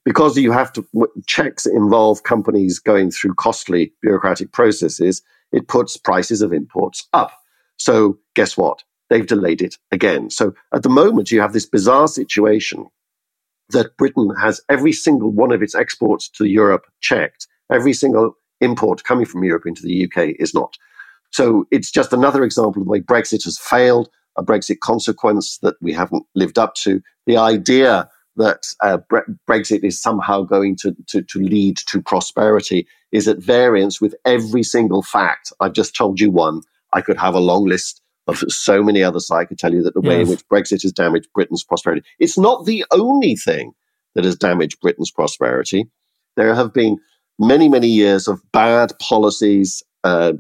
because 0.06 0.38
you 0.38 0.52
have 0.52 0.74
to 0.74 0.86
checks 1.28 1.65
involve 1.65 2.24
companies 2.24 2.80
going 2.80 3.12
through 3.12 3.36
costly 3.36 3.94
bureaucratic 4.02 4.52
processes. 4.52 5.22
It 5.52 5.68
puts 5.68 5.98
prices 5.98 6.42
of 6.42 6.54
imports 6.54 7.08
up. 7.13 7.32
So 7.78 8.20
guess 8.36 8.58
what? 8.58 8.84
They've 9.10 9.26
delayed 9.26 9.62
it 9.62 9.78
again. 9.91 10.30
So 10.30 10.54
at 10.74 10.84
the 10.84 10.89
moment, 10.89 11.32
you 11.32 11.41
have 11.41 11.54
this 11.54 11.65
bizarre 11.65 12.08
situation 12.08 12.88
that 13.69 13.98
Britain 13.98 14.32
has 14.39 14.62
every 14.69 14.93
single 14.93 15.32
one 15.32 15.52
of 15.52 15.62
its 15.62 15.76
exports 15.76 16.30
to 16.30 16.45
Europe 16.45 16.86
checked. 17.02 17.48
Every 17.72 17.93
single 17.93 18.34
import 18.62 19.04
coming 19.04 19.26
from 19.26 19.43
Europe 19.43 19.65
into 19.65 19.84
the 19.84 20.06
UK 20.06 20.36
is 20.39 20.54
not. 20.54 20.76
So 21.32 21.65
it's 21.72 21.91
just 21.91 22.13
another 22.13 22.43
example 22.43 22.82
of 22.82 22.86
the 22.86 22.91
way 22.91 23.02
Brexit 23.02 23.43
has 23.43 23.60
failed, 23.60 24.10
a 24.38 24.43
Brexit 24.43 24.80
consequence 24.80 25.60
that 25.60 25.76
we 25.82 25.93
haven't 25.93 26.26
lived 26.34 26.58
up 26.58 26.74
to. 26.76 27.02
The 27.28 27.38
idea 27.38 28.10
that 28.38 28.63
uh, 28.82 28.98
Bre- 29.10 29.32
Brexit 29.48 29.84
is 29.84 30.02
somehow 30.02 30.41
going 30.41 30.76
to, 30.78 30.95
to, 31.08 31.22
to 31.22 31.39
lead 31.39 31.78
to 31.88 32.02
prosperity 32.02 32.88
is 33.12 33.28
at 33.28 33.38
variance 33.38 34.02
with 34.02 34.15
every 34.26 34.63
single 34.63 35.04
fact. 35.04 35.52
I've 35.60 35.74
just 35.74 35.95
told 35.95 36.19
you 36.19 36.32
one. 36.32 36.62
I 36.93 37.02
could 37.02 37.17
have 37.17 37.36
a 37.36 37.39
long 37.39 37.65
list 37.65 38.02
of 38.30 38.52
so 38.52 38.84
many 38.84 39.04
others. 39.04 39.30
I 39.32 39.46
could 39.46 39.60
tell 39.60 39.74
you 39.74 39.84
that 39.84 39.94
the 39.94 40.02
yes. 40.02 40.10
way 40.10 40.22
in 40.22 40.30
which 40.30 40.48
Brexit 40.48 40.82
has 40.84 40.92
damaged 40.92 41.28
Britain's 41.34 41.63
prosperity. 41.63 42.06
It's 42.20 42.38
not 42.38 42.65
the 42.65 42.86
only 42.92 43.36
thing 43.36 43.74
that 44.15 44.26
has 44.26 44.36
damaged 44.36 44.80
Britain's 44.82 45.12
prosperity. 45.12 45.86
There 46.36 46.56
have 46.56 46.74
been 46.74 46.98
many, 47.38 47.70
many 47.70 47.88
years 47.88 48.28
of 48.28 48.42
bad 48.52 48.94
policies, 49.00 49.84
uh, 50.04 50.34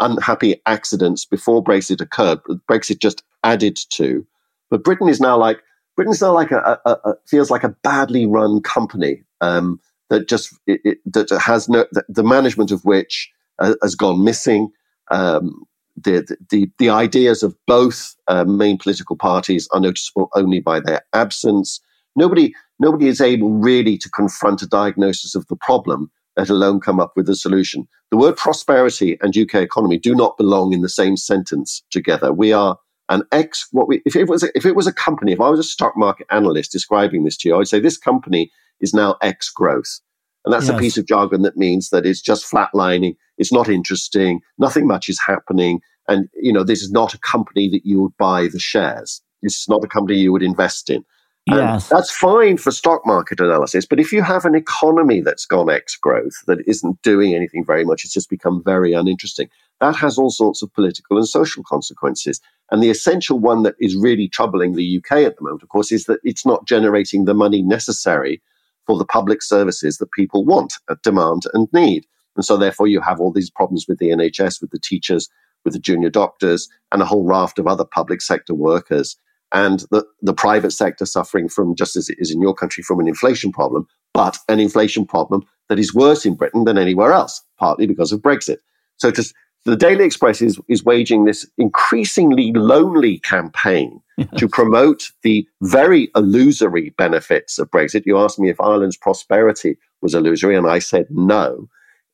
unhappy 0.00 0.60
accidents 0.66 1.24
before 1.24 1.64
Brexit 1.64 2.00
occurred. 2.00 2.40
Brexit 2.70 3.00
just 3.00 3.22
added 3.44 3.78
to. 3.90 4.26
But 4.70 4.84
Britain 4.84 5.08
is 5.08 5.20
now 5.20 5.38
like 5.38 5.62
Britain's 5.96 6.20
now 6.20 6.34
like 6.34 6.50
a, 6.50 6.78
a, 6.84 6.90
a 7.04 7.14
feels 7.26 7.50
like 7.50 7.64
a 7.64 7.74
badly 7.82 8.26
run 8.26 8.60
company 8.60 9.22
um, 9.40 9.80
that 10.10 10.28
just 10.28 10.54
it, 10.66 10.80
it, 10.84 10.98
that 11.06 11.30
has 11.40 11.68
no 11.68 11.86
the, 11.92 12.04
the 12.08 12.22
management 12.22 12.70
of 12.70 12.84
which 12.84 13.30
uh, 13.58 13.74
has 13.82 13.94
gone 13.94 14.22
missing. 14.22 14.70
Um, 15.10 15.64
the, 15.96 16.36
the 16.50 16.70
the 16.78 16.90
ideas 16.90 17.42
of 17.42 17.54
both 17.66 18.14
uh, 18.28 18.44
main 18.44 18.78
political 18.78 19.16
parties 19.16 19.68
are 19.72 19.80
noticeable 19.80 20.28
only 20.34 20.60
by 20.60 20.80
their 20.80 21.02
absence. 21.12 21.80
Nobody 22.14 22.54
nobody 22.78 23.08
is 23.08 23.20
able 23.20 23.50
really 23.50 23.96
to 23.98 24.10
confront 24.10 24.62
a 24.62 24.66
diagnosis 24.66 25.34
of 25.34 25.46
the 25.46 25.56
problem, 25.56 26.10
let 26.36 26.50
alone 26.50 26.80
come 26.80 27.00
up 27.00 27.12
with 27.16 27.28
a 27.28 27.34
solution. 27.34 27.88
The 28.10 28.16
word 28.16 28.36
prosperity 28.36 29.18
and 29.20 29.36
UK 29.36 29.56
economy 29.56 29.98
do 29.98 30.14
not 30.14 30.36
belong 30.36 30.72
in 30.72 30.82
the 30.82 30.88
same 30.88 31.16
sentence 31.16 31.82
together. 31.90 32.32
We 32.32 32.52
are 32.52 32.78
an 33.08 33.22
X. 33.32 33.66
What 33.72 33.88
we 33.88 34.02
if 34.04 34.16
it 34.16 34.28
was 34.28 34.42
a, 34.42 34.48
if 34.54 34.66
it 34.66 34.76
was 34.76 34.86
a 34.86 34.92
company, 34.92 35.32
if 35.32 35.40
I 35.40 35.48
was 35.48 35.60
a 35.60 35.64
stock 35.64 35.96
market 35.96 36.26
analyst 36.30 36.72
describing 36.72 37.24
this 37.24 37.36
to 37.38 37.48
you, 37.48 37.54
I 37.54 37.58
would 37.58 37.68
say 37.68 37.80
this 37.80 37.98
company 37.98 38.50
is 38.80 38.92
now 38.92 39.16
ex-growth. 39.22 40.00
And 40.46 40.52
that's 40.52 40.68
yes. 40.68 40.76
a 40.76 40.80
piece 40.80 40.96
of 40.96 41.06
jargon 41.06 41.42
that 41.42 41.56
means 41.56 41.90
that 41.90 42.06
it's 42.06 42.22
just 42.22 42.50
flatlining. 42.50 43.16
It's 43.36 43.52
not 43.52 43.68
interesting. 43.68 44.40
Nothing 44.58 44.86
much 44.86 45.08
is 45.08 45.20
happening. 45.20 45.80
And, 46.08 46.28
you 46.40 46.52
know, 46.52 46.62
this 46.62 46.82
is 46.82 46.92
not 46.92 47.12
a 47.14 47.18
company 47.18 47.68
that 47.70 47.84
you 47.84 48.00
would 48.00 48.16
buy 48.16 48.46
the 48.46 48.60
shares. 48.60 49.20
This 49.42 49.58
is 49.58 49.68
not 49.68 49.84
a 49.84 49.88
company 49.88 50.18
you 50.18 50.32
would 50.32 50.44
invest 50.44 50.88
in. 50.88 51.04
Yes. 51.48 51.88
that's 51.88 52.10
fine 52.10 52.56
for 52.56 52.72
stock 52.72 53.06
market 53.06 53.38
analysis. 53.38 53.86
But 53.86 54.00
if 54.00 54.12
you 54.12 54.20
have 54.22 54.44
an 54.44 54.56
economy 54.56 55.20
that's 55.20 55.46
gone 55.46 55.70
ex-growth, 55.70 56.44
that 56.46 56.58
isn't 56.66 57.00
doing 57.02 57.34
anything 57.34 57.64
very 57.64 57.84
much, 57.84 58.04
it's 58.04 58.12
just 58.12 58.28
become 58.28 58.64
very 58.64 58.92
uninteresting, 58.92 59.48
that 59.80 59.94
has 59.94 60.18
all 60.18 60.30
sorts 60.30 60.62
of 60.62 60.72
political 60.74 61.16
and 61.16 61.28
social 61.28 61.62
consequences. 61.62 62.40
And 62.72 62.82
the 62.82 62.90
essential 62.90 63.38
one 63.38 63.62
that 63.62 63.76
is 63.78 63.94
really 63.94 64.28
troubling 64.28 64.74
the 64.74 64.96
UK 64.96 65.18
at 65.18 65.36
the 65.36 65.44
moment, 65.44 65.62
of 65.62 65.68
course, 65.68 65.92
is 65.92 66.06
that 66.06 66.18
it's 66.24 66.44
not 66.44 66.66
generating 66.66 67.26
the 67.26 67.34
money 67.34 67.62
necessary 67.62 68.42
for 68.86 68.96
the 68.96 69.04
public 69.04 69.42
services 69.42 69.98
that 69.98 70.12
people 70.12 70.44
want, 70.44 70.74
uh, 70.88 70.96
demand, 71.02 71.42
and 71.54 71.68
need. 71.72 72.06
And 72.36 72.44
so, 72.44 72.56
therefore, 72.56 72.86
you 72.86 73.00
have 73.00 73.20
all 73.20 73.32
these 73.32 73.50
problems 73.50 73.86
with 73.88 73.98
the 73.98 74.10
NHS, 74.10 74.60
with 74.60 74.70
the 74.70 74.78
teachers, 74.78 75.28
with 75.64 75.74
the 75.74 75.80
junior 75.80 76.10
doctors, 76.10 76.68
and 76.92 77.02
a 77.02 77.06
whole 77.06 77.24
raft 77.24 77.58
of 77.58 77.66
other 77.66 77.84
public 77.84 78.20
sector 78.20 78.54
workers 78.54 79.16
and 79.52 79.84
the, 79.90 80.04
the 80.22 80.34
private 80.34 80.72
sector 80.72 81.06
suffering 81.06 81.48
from, 81.48 81.74
just 81.74 81.96
as 81.96 82.08
it 82.08 82.18
is 82.18 82.30
in 82.30 82.40
your 82.40 82.54
country, 82.54 82.82
from 82.82 83.00
an 83.00 83.08
inflation 83.08 83.52
problem, 83.52 83.86
but 84.12 84.38
an 84.48 84.60
inflation 84.60 85.06
problem 85.06 85.42
that 85.68 85.78
is 85.78 85.94
worse 85.94 86.26
in 86.26 86.34
Britain 86.34 86.64
than 86.64 86.78
anywhere 86.78 87.12
else, 87.12 87.42
partly 87.58 87.86
because 87.86 88.12
of 88.12 88.20
Brexit. 88.20 88.58
So 88.96 89.10
just, 89.10 89.34
the 89.66 89.76
Daily 89.76 90.04
Express 90.04 90.40
is, 90.40 90.60
is 90.68 90.84
waging 90.84 91.24
this 91.24 91.44
increasingly 91.58 92.52
lonely 92.52 93.18
campaign 93.18 94.00
yes. 94.16 94.28
to 94.38 94.48
promote 94.48 95.10
the 95.22 95.46
very 95.62 96.08
illusory 96.14 96.90
benefits 96.90 97.58
of 97.58 97.70
Brexit. 97.72 98.06
You 98.06 98.16
asked 98.18 98.38
me 98.38 98.48
if 98.48 98.60
Ireland's 98.60 98.96
prosperity 98.96 99.76
was 100.00 100.14
illusory, 100.14 100.56
and 100.56 100.68
I 100.68 100.78
said 100.78 101.06
no. 101.10 101.68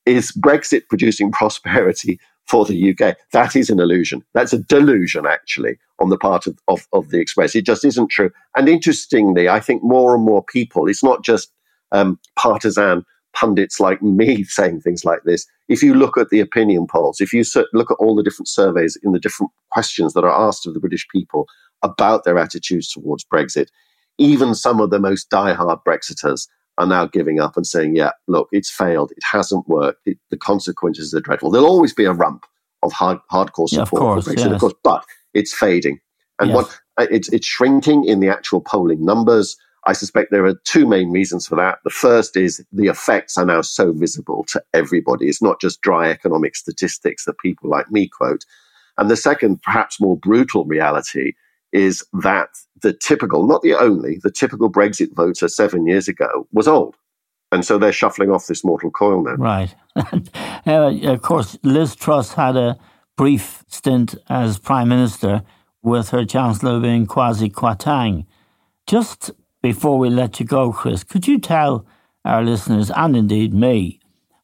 Is 0.05 0.31
Brexit 0.31 0.89
producing 0.89 1.31
prosperity 1.31 2.19
for 2.47 2.65
the 2.65 2.89
UK. 2.89 3.15
That 3.31 3.55
is 3.55 3.69
an 3.69 3.79
illusion. 3.79 4.23
That's 4.33 4.51
a 4.51 4.57
delusion, 4.57 5.25
actually, 5.25 5.77
on 5.99 6.09
the 6.09 6.17
part 6.17 6.47
of, 6.47 6.57
of, 6.67 6.87
of 6.91 7.09
the 7.09 7.19
Express. 7.19 7.55
It 7.55 7.65
just 7.65 7.85
isn't 7.85 8.09
true. 8.09 8.31
And 8.57 8.67
interestingly, 8.67 9.47
I 9.47 9.59
think 9.59 9.83
more 9.83 10.15
and 10.15 10.25
more 10.25 10.43
people, 10.43 10.87
it's 10.87 11.03
not 11.03 11.23
just 11.23 11.51
um, 11.91 12.19
partisan 12.35 13.05
pundits 13.33 13.79
like 13.79 14.01
me 14.01 14.43
saying 14.43 14.81
things 14.81 15.05
like 15.05 15.23
this. 15.23 15.45
If 15.67 15.81
you 15.81 15.93
look 15.93 16.17
at 16.17 16.29
the 16.29 16.39
opinion 16.39 16.87
polls, 16.87 17.21
if 17.21 17.33
you 17.33 17.43
look 17.73 17.91
at 17.91 17.95
all 17.95 18.15
the 18.15 18.23
different 18.23 18.47
surveys 18.47 18.97
in 19.03 19.11
the 19.11 19.19
different 19.19 19.51
questions 19.71 20.13
that 20.13 20.23
are 20.23 20.47
asked 20.47 20.67
of 20.67 20.73
the 20.73 20.79
British 20.79 21.07
people 21.09 21.47
about 21.81 22.23
their 22.23 22.37
attitudes 22.37 22.89
towards 22.89 23.25
Brexit, 23.25 23.67
even 24.17 24.53
some 24.55 24.79
of 24.79 24.89
the 24.89 24.99
most 24.99 25.29
die-hard 25.29 25.79
Brexiters 25.87 26.47
are 26.77 26.87
now 26.87 27.05
giving 27.05 27.39
up 27.39 27.55
and 27.55 27.67
saying, 27.67 27.95
yeah, 27.95 28.11
look, 28.27 28.47
it's 28.51 28.69
failed. 28.69 29.11
It 29.11 29.23
hasn't 29.23 29.67
worked. 29.67 30.01
It, 30.05 30.17
the 30.31 30.37
consequences 30.37 31.13
are 31.13 31.21
dreadful. 31.21 31.51
There'll 31.51 31.67
always 31.67 31.93
be 31.93 32.05
a 32.05 32.13
rump 32.13 32.45
of 32.81 32.91
hard, 32.91 33.19
hardcore 33.31 33.69
support 33.69 33.71
yeah, 33.71 33.81
of 33.81 33.89
course, 33.89 34.25
for 34.25 34.31
Brexit, 34.31 34.37
yes. 34.37 34.53
of 34.53 34.59
course, 34.59 34.73
but 34.83 35.05
it's 35.33 35.53
fading. 35.53 35.99
And 36.39 36.49
yes. 36.49 36.55
what 36.55 36.79
uh, 36.97 37.07
it's, 37.11 37.29
it's 37.31 37.47
shrinking 37.47 38.05
in 38.05 38.19
the 38.19 38.29
actual 38.29 38.61
polling 38.61 39.05
numbers. 39.05 39.55
I 39.85 39.93
suspect 39.93 40.31
there 40.31 40.45
are 40.45 40.55
two 40.63 40.87
main 40.87 41.11
reasons 41.11 41.45
for 41.47 41.55
that. 41.55 41.79
The 41.83 41.89
first 41.89 42.37
is 42.37 42.65
the 42.71 42.87
effects 42.87 43.37
are 43.37 43.45
now 43.45 43.61
so 43.61 43.91
visible 43.91 44.45
to 44.49 44.63
everybody. 44.73 45.27
It's 45.27 45.41
not 45.41 45.59
just 45.59 45.81
dry 45.81 46.09
economic 46.09 46.55
statistics 46.55 47.25
that 47.25 47.37
people 47.39 47.69
like 47.69 47.91
me 47.91 48.07
quote. 48.07 48.45
And 48.97 49.09
the 49.09 49.17
second, 49.17 49.61
perhaps 49.61 49.99
more 49.99 50.17
brutal 50.17 50.65
reality 50.65 51.33
is 51.71 52.05
that 52.21 52.49
the 52.81 52.93
typical, 52.93 53.45
not 53.45 53.61
the 53.61 53.73
only, 53.73 54.19
the 54.21 54.31
typical 54.31 54.71
Brexit 54.71 55.13
voter 55.13 55.47
seven 55.47 55.87
years 55.87 56.07
ago 56.07 56.47
was 56.53 56.67
old. 56.67 56.95
And 57.51 57.65
so 57.65 57.77
they're 57.77 57.91
shuffling 57.91 58.31
off 58.31 58.47
this 58.47 58.63
mortal 58.63 58.91
coil 58.91 59.23
now. 59.23 59.35
Right. 59.35 59.75
uh, 60.65 61.11
of 61.11 61.21
course, 61.21 61.57
Liz 61.63 61.95
Truss 61.95 62.33
had 62.33 62.55
a 62.55 62.77
brief 63.15 63.63
stint 63.67 64.15
as 64.29 64.59
Prime 64.59 64.89
Minister 64.89 65.43
with 65.81 66.09
her 66.09 66.25
Chancellor 66.25 66.79
being 66.79 67.05
Kwasi 67.05 67.51
Kwarteng. 67.51 68.25
Just 68.87 69.31
before 69.63 69.97
we 69.97 70.09
let 70.09 70.39
you 70.39 70.45
go, 70.45 70.71
Chris, 70.71 71.03
could 71.03 71.25
you 71.25 71.39
tell 71.39 71.87
our 72.25 72.43
listeners, 72.43 72.91
and 72.95 73.15
indeed 73.15 73.53
me, 73.53 73.99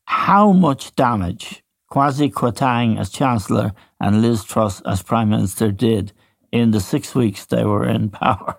how 0.06 0.52
much 0.52 0.96
damage 0.96 1.62
Kwasi 1.92 2.32
Kwarteng 2.32 3.00
as 3.00 3.10
Chancellor 3.10 3.74
and 4.00 4.22
Liz 4.22 4.44
Truss 4.44 4.82
as 4.82 5.04
Prime 5.04 5.30
Minister 5.30 5.72
did 5.72 6.14
in 6.52 6.72
the 6.72 6.80
six 6.80 7.14
weeks 7.14 7.46
they 7.46 7.64
were 7.64 7.88
in 7.88 8.10
power. 8.10 8.56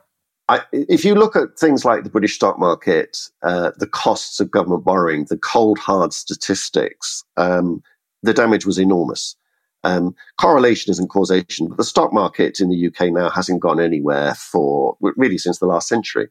I, 0.48 0.62
if 0.72 1.04
you 1.04 1.14
look 1.14 1.36
at 1.36 1.58
things 1.58 1.84
like 1.84 2.02
the 2.02 2.10
British 2.10 2.34
stock 2.34 2.58
market, 2.58 3.18
uh, 3.42 3.70
the 3.78 3.86
costs 3.86 4.40
of 4.40 4.50
government 4.50 4.84
borrowing, 4.84 5.26
the 5.26 5.38
cold 5.38 5.78
hard 5.78 6.12
statistics, 6.12 7.24
um, 7.36 7.82
the 8.22 8.34
damage 8.34 8.66
was 8.66 8.78
enormous. 8.78 9.36
Um, 9.84 10.14
correlation 10.38 10.90
isn't 10.90 11.08
causation, 11.08 11.68
but 11.68 11.78
the 11.78 11.84
stock 11.84 12.12
market 12.12 12.60
in 12.60 12.68
the 12.68 12.86
UK 12.88 13.12
now 13.12 13.30
hasn't 13.30 13.60
gone 13.60 13.80
anywhere 13.80 14.34
for 14.34 14.96
really 15.00 15.38
since 15.38 15.58
the 15.58 15.66
last 15.66 15.88
century. 15.88 16.28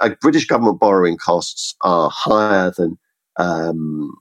Uh, 0.00 0.10
British 0.20 0.46
government 0.46 0.80
borrowing 0.80 1.16
costs 1.16 1.74
are 1.82 2.10
higher 2.12 2.72
than. 2.76 2.98
Um, 3.38 4.14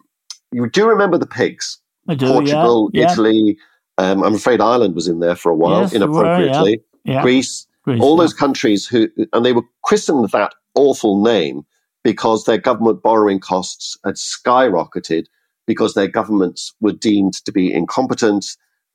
you 0.51 0.69
do 0.69 0.87
remember 0.87 1.17
the 1.17 1.27
pigs? 1.27 1.79
I 2.07 2.15
do, 2.15 2.27
Portugal, 2.27 2.89
yeah, 2.93 3.11
Italy, 3.11 3.57
um, 3.97 4.23
I'm 4.23 4.35
afraid 4.35 4.61
Ireland 4.61 4.95
was 4.95 5.07
in 5.07 5.19
there 5.19 5.35
for 5.35 5.51
a 5.51 5.55
while, 5.55 5.81
yes, 5.81 5.93
inappropriately. 5.93 6.77
Were, 6.77 7.11
yeah. 7.11 7.13
Yeah. 7.15 7.21
Greece, 7.21 7.67
Greece, 7.83 8.01
all 8.01 8.17
yeah. 8.17 8.23
those 8.23 8.33
countries 8.33 8.85
who, 8.85 9.09
and 9.31 9.45
they 9.45 9.53
were 9.53 9.63
christened 9.83 10.29
that 10.31 10.53
awful 10.75 11.21
name 11.21 11.65
because 12.03 12.43
their 12.43 12.57
government 12.57 13.01
borrowing 13.01 13.39
costs 13.39 13.97
had 14.03 14.15
skyrocketed 14.15 15.25
because 15.65 15.93
their 15.93 16.07
governments 16.07 16.73
were 16.81 16.91
deemed 16.91 17.33
to 17.45 17.51
be 17.51 17.73
incompetent, 17.73 18.45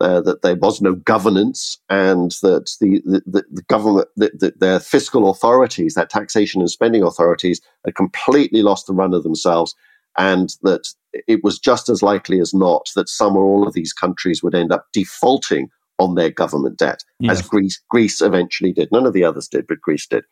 uh, 0.00 0.20
that 0.22 0.42
there 0.42 0.56
was 0.56 0.80
no 0.80 0.94
governance, 0.94 1.78
and 1.88 2.32
that 2.42 2.70
the, 2.80 3.00
the, 3.04 3.44
the 3.50 3.62
government, 3.62 4.08
the, 4.16 4.30
the, 4.34 4.52
their 4.58 4.80
fiscal 4.80 5.30
authorities, 5.30 5.94
their 5.94 6.06
taxation 6.06 6.60
and 6.60 6.70
spending 6.70 7.02
authorities, 7.02 7.60
had 7.84 7.94
completely 7.94 8.62
lost 8.62 8.86
the 8.86 8.94
run 8.94 9.14
of 9.14 9.22
themselves, 9.22 9.74
and 10.16 10.56
that 10.62 10.88
it 11.12 11.42
was 11.44 11.58
just 11.58 11.88
as 11.88 12.02
likely 12.02 12.40
as 12.40 12.54
not 12.54 12.88
that 12.96 13.08
some 13.08 13.36
or 13.36 13.44
all 13.44 13.66
of 13.66 13.74
these 13.74 13.92
countries 13.92 14.42
would 14.42 14.54
end 14.54 14.72
up 14.72 14.86
defaulting 14.92 15.68
on 15.98 16.14
their 16.14 16.30
government 16.30 16.78
debt, 16.78 17.04
yes. 17.18 17.40
as 17.40 17.48
Greece, 17.48 17.80
Greece 17.90 18.20
eventually 18.20 18.72
did. 18.72 18.90
None 18.90 19.06
of 19.06 19.12
the 19.12 19.24
others 19.24 19.48
did, 19.48 19.66
but 19.66 19.80
Greece 19.80 20.06
did. 20.06 20.24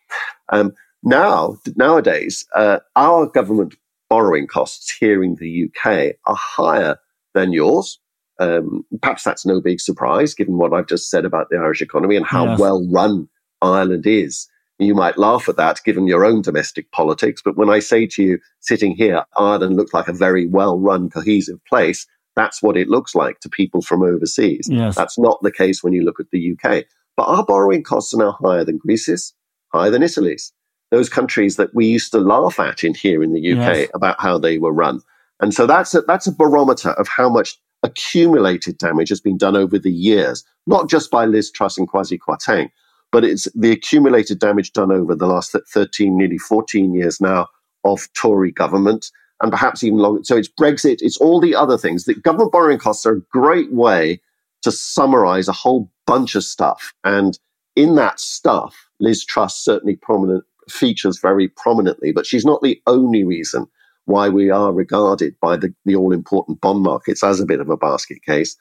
Um, 0.50 0.72
now, 1.02 1.56
nowadays, 1.76 2.46
uh, 2.54 2.78
our 2.96 3.26
government 3.26 3.74
borrowing 4.08 4.46
costs 4.46 4.90
here 4.90 5.22
in 5.22 5.36
the 5.36 5.68
UK 5.68 6.16
are 6.26 6.36
higher 6.36 6.96
than 7.34 7.52
yours. 7.52 8.00
Um, 8.38 8.84
perhaps 9.02 9.24
that's 9.24 9.44
no 9.44 9.60
big 9.60 9.80
surprise, 9.80 10.34
given 10.34 10.58
what 10.58 10.72
I've 10.72 10.86
just 10.86 11.10
said 11.10 11.24
about 11.24 11.48
the 11.50 11.56
Irish 11.56 11.82
economy 11.82 12.16
and 12.16 12.26
how 12.26 12.46
yes. 12.46 12.58
well 12.58 12.86
run 12.90 13.28
Ireland 13.62 14.06
is. 14.06 14.48
You 14.78 14.94
might 14.94 15.18
laugh 15.18 15.48
at 15.48 15.56
that 15.56 15.80
given 15.84 16.06
your 16.06 16.24
own 16.24 16.40
domestic 16.42 16.92
politics, 16.92 17.42
but 17.44 17.56
when 17.56 17.68
I 17.68 17.80
say 17.80 18.06
to 18.06 18.22
you, 18.22 18.38
sitting 18.60 18.94
here, 18.94 19.24
Ireland 19.36 19.74
looks 19.74 19.92
like 19.92 20.06
a 20.06 20.12
very 20.12 20.46
well 20.46 20.78
run, 20.78 21.10
cohesive 21.10 21.58
place, 21.64 22.06
that's 22.38 22.62
what 22.62 22.76
it 22.76 22.88
looks 22.88 23.16
like 23.16 23.40
to 23.40 23.48
people 23.48 23.82
from 23.82 24.04
overseas. 24.04 24.68
Yes. 24.70 24.94
That's 24.94 25.18
not 25.18 25.42
the 25.42 25.50
case 25.50 25.82
when 25.82 25.92
you 25.92 26.04
look 26.04 26.20
at 26.20 26.30
the 26.30 26.52
UK. 26.52 26.84
But 27.16 27.24
our 27.24 27.44
borrowing 27.44 27.82
costs 27.82 28.14
are 28.14 28.18
now 28.18 28.38
higher 28.40 28.64
than 28.64 28.78
Greece's, 28.78 29.34
higher 29.72 29.90
than 29.90 30.04
Italy's, 30.04 30.52
those 30.92 31.08
countries 31.08 31.56
that 31.56 31.74
we 31.74 31.86
used 31.86 32.12
to 32.12 32.20
laugh 32.20 32.60
at 32.60 32.84
in 32.84 32.94
here 32.94 33.24
in 33.24 33.32
the 33.32 33.52
UK 33.52 33.76
yes. 33.76 33.88
about 33.92 34.20
how 34.20 34.38
they 34.38 34.58
were 34.58 34.72
run. 34.72 35.00
And 35.40 35.52
so 35.52 35.66
that's 35.66 35.94
a, 35.94 36.02
that's 36.02 36.28
a 36.28 36.32
barometer 36.32 36.90
of 36.90 37.08
how 37.08 37.28
much 37.28 37.58
accumulated 37.82 38.78
damage 38.78 39.08
has 39.08 39.20
been 39.20 39.38
done 39.38 39.56
over 39.56 39.78
the 39.78 39.92
years, 39.92 40.44
not 40.66 40.88
just 40.88 41.10
by 41.10 41.24
Liz 41.24 41.50
Truss 41.50 41.78
and 41.78 41.88
Kwasi 41.90 42.18
Kwarteng, 42.18 42.70
but 43.12 43.24
it's 43.24 43.48
the 43.54 43.70
accumulated 43.70 44.38
damage 44.38 44.72
done 44.72 44.92
over 44.92 45.14
the 45.14 45.26
last 45.26 45.56
13, 45.72 46.16
nearly 46.16 46.38
14 46.38 46.94
years 46.94 47.20
now 47.20 47.46
of 47.84 48.08
Tory 48.14 48.52
government 48.52 49.10
and 49.40 49.52
perhaps 49.52 49.82
even 49.82 49.98
longer. 49.98 50.20
So 50.24 50.36
it's 50.36 50.48
Brexit, 50.48 50.98
it's 51.00 51.16
all 51.18 51.40
the 51.40 51.54
other 51.54 51.78
things. 51.78 52.04
The 52.04 52.14
government 52.14 52.52
borrowing 52.52 52.78
costs 52.78 53.06
are 53.06 53.14
a 53.14 53.20
great 53.30 53.72
way 53.72 54.20
to 54.62 54.72
summarize 54.72 55.48
a 55.48 55.52
whole 55.52 55.90
bunch 56.06 56.34
of 56.34 56.42
stuff. 56.42 56.92
And 57.04 57.38
in 57.76 57.94
that 57.94 58.18
stuff, 58.18 58.88
Liz 58.98 59.24
Truss 59.24 59.56
certainly 59.56 59.96
prominent 59.96 60.44
features 60.68 61.20
very 61.20 61.48
prominently, 61.48 62.12
but 62.12 62.26
she's 62.26 62.44
not 62.44 62.60
the 62.60 62.80
only 62.86 63.24
reason 63.24 63.66
why 64.08 64.28
we 64.28 64.50
are 64.50 64.72
regarded 64.72 65.34
by 65.40 65.56
the, 65.56 65.72
the 65.84 65.94
all 65.94 66.12
important 66.12 66.60
bond 66.60 66.82
markets 66.82 67.22
as 67.22 67.40
a 67.40 67.46
bit 67.46 67.60
of 67.60 67.68
a 67.68 67.76
basket 67.76 68.22
case. 68.24 68.56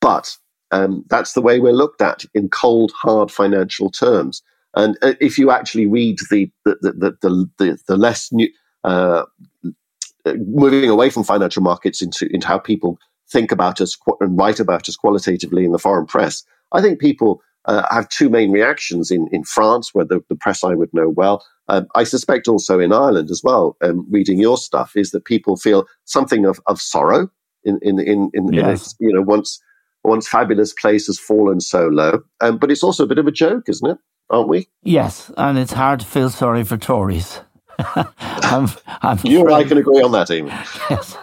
But 0.00 0.36
um, 0.70 1.04
that's 1.08 1.34
the 1.34 1.42
way 1.42 1.60
we're 1.60 1.72
looked 1.72 2.02
at 2.02 2.24
in 2.34 2.48
cold, 2.48 2.92
hard 2.92 3.30
financial 3.30 3.90
terms. 3.90 4.42
And 4.74 4.96
uh, 5.02 5.14
if 5.20 5.38
you 5.38 5.50
actually 5.50 5.86
read 5.86 6.18
the 6.30 6.50
the 6.64 6.76
the 6.82 7.16
the, 7.22 7.50
the, 7.58 7.78
the 7.86 7.96
less 7.96 8.32
new, 8.32 8.48
uh, 8.84 9.24
moving 10.24 10.90
away 10.90 11.10
from 11.10 11.24
financial 11.24 11.62
markets 11.62 12.02
into 12.02 12.28
into 12.32 12.46
how 12.46 12.58
people 12.58 12.98
think 13.30 13.52
about 13.52 13.80
us 13.80 13.96
and 14.20 14.38
write 14.38 14.60
about 14.60 14.88
us 14.88 14.96
qualitatively 14.96 15.64
in 15.64 15.72
the 15.72 15.78
foreign 15.78 16.06
press, 16.06 16.44
I 16.72 16.80
think 16.80 17.00
people 17.00 17.42
uh, 17.64 17.82
have 17.90 18.08
two 18.08 18.28
main 18.28 18.52
reactions 18.52 19.10
in, 19.10 19.28
in 19.32 19.42
France, 19.44 19.90
where 19.92 20.04
the, 20.04 20.20
the 20.28 20.36
press 20.36 20.62
I 20.62 20.74
would 20.74 20.92
know 20.92 21.08
well. 21.08 21.44
Um, 21.68 21.86
I 21.94 22.04
suspect 22.04 22.48
also 22.48 22.78
in 22.78 22.92
Ireland 22.92 23.30
as 23.30 23.42
well, 23.42 23.76
um, 23.82 24.06
reading 24.10 24.38
your 24.38 24.56
stuff, 24.56 24.96
is 24.96 25.10
that 25.10 25.24
people 25.24 25.56
feel 25.56 25.86
something 26.04 26.44
of, 26.44 26.60
of 26.66 26.80
sorrow 26.80 27.30
in, 27.64 27.78
in, 27.82 27.98
in, 27.98 28.30
in, 28.34 28.52
yes. 28.52 28.64
in 28.64 28.70
its, 28.70 28.94
you 29.00 29.12
know, 29.12 29.22
once, 29.22 29.60
once 30.04 30.28
fabulous 30.28 30.72
place 30.72 31.06
has 31.06 31.18
fallen 31.18 31.60
so 31.60 31.88
low. 31.88 32.20
Um, 32.40 32.58
but 32.58 32.70
it's 32.70 32.82
also 32.82 33.04
a 33.04 33.08
bit 33.08 33.18
of 33.18 33.26
a 33.26 33.32
joke, 33.32 33.68
isn't 33.68 33.90
it? 33.90 33.98
Aren't 34.30 34.48
we? 34.48 34.68
Yes, 34.82 35.30
and 35.36 35.58
it's 35.58 35.72
hard 35.72 36.00
to 36.00 36.06
feel 36.06 36.30
sorry 36.30 36.64
for 36.64 36.76
Tories. 36.76 37.40
I'm, 37.78 38.68
I'm 39.02 39.18
you 39.22 39.40
and 39.40 39.54
I 39.54 39.64
can 39.64 39.78
agree 39.78 40.02
on 40.02 40.12
that, 40.12 40.28
Eamon. 40.28 40.50
Yes. 40.90 41.16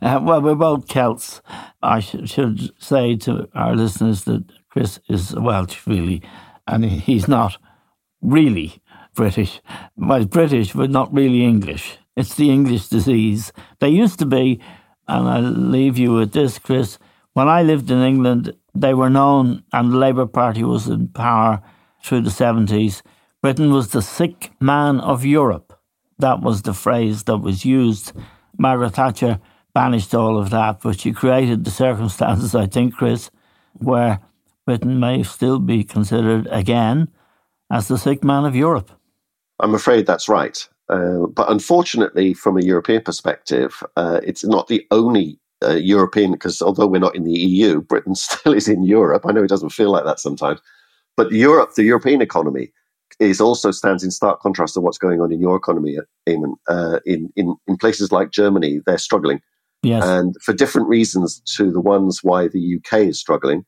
Uh, 0.00 0.20
well, 0.22 0.40
we're 0.40 0.54
both 0.54 0.88
Celts. 0.88 1.42
I 1.82 2.00
sh- 2.00 2.16
should 2.24 2.72
say 2.82 3.16
to 3.16 3.48
our 3.54 3.76
listeners 3.76 4.24
that 4.24 4.44
Chris 4.70 4.98
is 5.08 5.34
Welsh, 5.34 5.86
really, 5.86 6.22
and 6.66 6.84
he's 6.84 7.28
not 7.28 7.58
really 8.22 8.81
British. 9.14 9.60
Well, 9.96 10.24
British, 10.24 10.72
but 10.72 10.90
not 10.90 11.12
really 11.12 11.44
English. 11.44 11.98
It's 12.16 12.34
the 12.34 12.50
English 12.50 12.88
disease. 12.88 13.52
They 13.80 13.88
used 13.88 14.18
to 14.18 14.26
be, 14.26 14.60
and 15.08 15.28
I'll 15.28 15.42
leave 15.42 15.98
you 15.98 16.12
with 16.12 16.32
this, 16.32 16.58
Chris. 16.58 16.98
When 17.32 17.48
I 17.48 17.62
lived 17.62 17.90
in 17.90 18.02
England, 18.02 18.54
they 18.74 18.94
were 18.94 19.10
known, 19.10 19.64
and 19.72 19.92
the 19.92 19.96
Labour 19.96 20.26
Party 20.26 20.64
was 20.64 20.88
in 20.88 21.08
power 21.08 21.62
through 22.02 22.22
the 22.22 22.30
70s. 22.30 23.02
Britain 23.40 23.72
was 23.72 23.88
the 23.88 24.02
sick 24.02 24.52
man 24.60 25.00
of 25.00 25.24
Europe. 25.24 25.78
That 26.18 26.40
was 26.40 26.62
the 26.62 26.74
phrase 26.74 27.24
that 27.24 27.38
was 27.38 27.64
used. 27.64 28.12
Margaret 28.58 28.94
Thatcher 28.94 29.40
banished 29.74 30.14
all 30.14 30.38
of 30.38 30.50
that, 30.50 30.80
but 30.82 31.00
she 31.00 31.12
created 31.12 31.64
the 31.64 31.70
circumstances, 31.70 32.54
I 32.54 32.66
think, 32.66 32.94
Chris, 32.94 33.30
where 33.74 34.20
Britain 34.66 35.00
may 35.00 35.22
still 35.22 35.58
be 35.58 35.82
considered 35.82 36.46
again 36.50 37.08
as 37.70 37.88
the 37.88 37.98
sick 37.98 38.22
man 38.22 38.44
of 38.44 38.54
Europe. 38.54 38.90
I'm 39.62 39.74
afraid 39.74 40.06
that's 40.06 40.28
right. 40.28 40.68
Uh, 40.88 41.26
but 41.28 41.50
unfortunately, 41.50 42.34
from 42.34 42.58
a 42.58 42.62
European 42.62 43.02
perspective, 43.02 43.82
uh, 43.96 44.20
it's 44.22 44.44
not 44.44 44.66
the 44.68 44.86
only 44.90 45.38
uh, 45.64 45.74
European, 45.74 46.32
because 46.32 46.60
although 46.60 46.86
we're 46.86 46.98
not 46.98 47.14
in 47.14 47.24
the 47.24 47.38
EU, 47.38 47.80
Britain 47.80 48.14
still 48.16 48.52
is 48.52 48.68
in 48.68 48.82
Europe. 48.82 49.24
I 49.26 49.32
know 49.32 49.44
it 49.44 49.48
doesn't 49.48 49.70
feel 49.70 49.90
like 49.90 50.04
that 50.04 50.20
sometimes. 50.20 50.60
But 51.16 51.30
Europe, 51.30 51.74
the 51.74 51.84
European 51.84 52.20
economy, 52.20 52.72
is 53.20 53.40
also 53.40 53.70
stands 53.70 54.02
in 54.02 54.10
stark 54.10 54.40
contrast 54.40 54.74
to 54.74 54.80
what's 54.80 54.98
going 54.98 55.20
on 55.20 55.32
in 55.32 55.40
your 55.40 55.56
economy, 55.56 55.98
Eamon. 56.28 56.54
Uh, 56.68 56.98
in, 57.04 57.30
in, 57.36 57.54
in 57.66 57.76
places 57.76 58.10
like 58.10 58.30
Germany, 58.30 58.80
they're 58.84 58.98
struggling. 58.98 59.40
Yes. 59.82 60.04
And 60.04 60.34
for 60.42 60.52
different 60.52 60.88
reasons 60.88 61.40
to 61.56 61.70
the 61.70 61.80
ones 61.80 62.20
why 62.22 62.48
the 62.48 62.76
UK 62.76 63.00
is 63.00 63.20
struggling. 63.20 63.64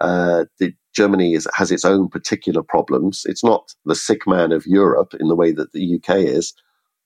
Uh, 0.00 0.44
the, 0.58 0.74
Germany 0.92 1.34
is, 1.34 1.46
has 1.54 1.70
its 1.70 1.84
own 1.84 2.08
particular 2.08 2.62
problems. 2.62 3.24
It's 3.26 3.44
not 3.44 3.74
the 3.84 3.94
sick 3.94 4.26
man 4.26 4.52
of 4.52 4.66
Europe 4.66 5.14
in 5.18 5.28
the 5.28 5.36
way 5.36 5.52
that 5.52 5.72
the 5.72 5.96
UK 5.96 6.16
is, 6.16 6.52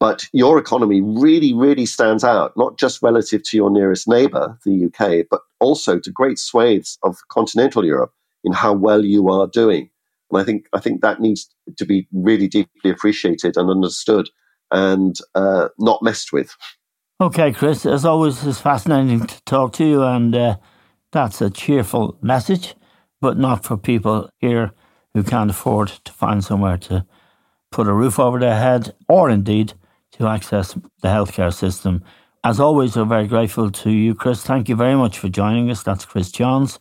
but 0.01 0.27
your 0.33 0.59
economy 0.59 1.01
really, 1.01 1.53
really 1.53 1.87
stands 1.87 2.25
out, 2.25 2.57
not 2.57 2.79
just 2.79 3.03
relative 3.03 3.43
to 3.45 3.57
your 3.57 3.71
nearest 3.71 4.09
neighbor, 4.09 4.59
the 4.65 4.87
UK, 4.87 5.27
but 5.31 5.41
also 5.61 5.99
to 5.99 6.11
great 6.11 6.39
swathes 6.39 6.99
of 7.03 7.19
continental 7.29 7.85
Europe 7.85 8.13
in 8.43 8.53
how 8.53 8.73
well 8.73 9.05
you 9.05 9.29
are 9.29 9.47
doing. 9.47 9.89
And 10.31 10.41
I 10.41 10.45
think 10.45 10.67
I 10.73 10.81
think 10.81 11.03
that 11.03 11.21
needs 11.21 11.49
to 11.77 11.85
be 11.85 12.09
really 12.13 12.49
deeply 12.49 12.91
appreciated 12.91 13.57
and 13.57 13.71
understood, 13.71 14.31
and 14.71 15.17
uh, 15.35 15.69
not 15.79 16.03
messed 16.03 16.33
with. 16.33 16.57
Okay, 17.21 17.53
Chris. 17.53 17.87
As 17.87 18.05
always, 18.05 18.45
it's 18.47 18.61
fascinating 18.61 19.27
to 19.27 19.43
talk 19.45 19.75
to 19.75 19.85
you, 19.85 20.03
and 20.03 20.35
uh, 20.35 20.57
that's 21.13 21.41
a 21.41 21.51
cheerful 21.51 22.19
message 22.23 22.75
but 23.25 23.39
not 23.39 23.65
for 23.65 23.79
people 23.79 24.29
here 24.37 24.71
who 25.15 25.23
can't 25.23 25.49
afford 25.49 25.89
to 25.89 26.13
find 26.13 26.45
somewhere 26.45 26.77
to 26.77 27.07
put 27.73 27.89
a 27.89 27.93
roof 27.95 28.19
over 28.19 28.39
their 28.39 28.55
head 28.55 28.95
or 29.09 29.31
indeed 29.31 29.73
to 30.13 30.27
access 30.27 30.75
the 31.01 31.09
healthcare 31.09 31.51
system. 31.51 32.05
As 32.45 32.61
always, 32.61 32.95
we're 32.95 33.07
very 33.07 33.27
grateful 33.27 33.71
to 33.71 33.91
you, 33.91 34.15
Chris. 34.15 34.43
Thank 34.43 34.69
you 34.69 34.77
very 34.77 34.95
much 34.95 35.19
for 35.19 35.31
joining 35.31 35.71
us. 35.71 35.83
That's 35.83 36.05
Chris 36.05 36.31
Johns. 36.31 36.79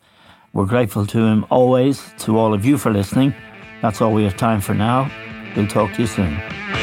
We're 0.52 0.66
grateful 0.66 1.06
to 1.06 1.20
him 1.20 1.46
always, 1.50 2.12
to 2.26 2.38
all 2.38 2.54
of 2.54 2.66
you 2.66 2.78
for 2.78 2.92
listening. 2.92 3.34
That's 3.82 4.02
all 4.02 4.12
we 4.12 4.26
have 4.26 4.36
time 4.36 4.60
for 4.60 4.74
now. 4.74 5.10
We'll 5.56 5.68
talk 5.68 5.94
to 5.94 6.02
you 6.02 6.08
soon. 6.08 6.83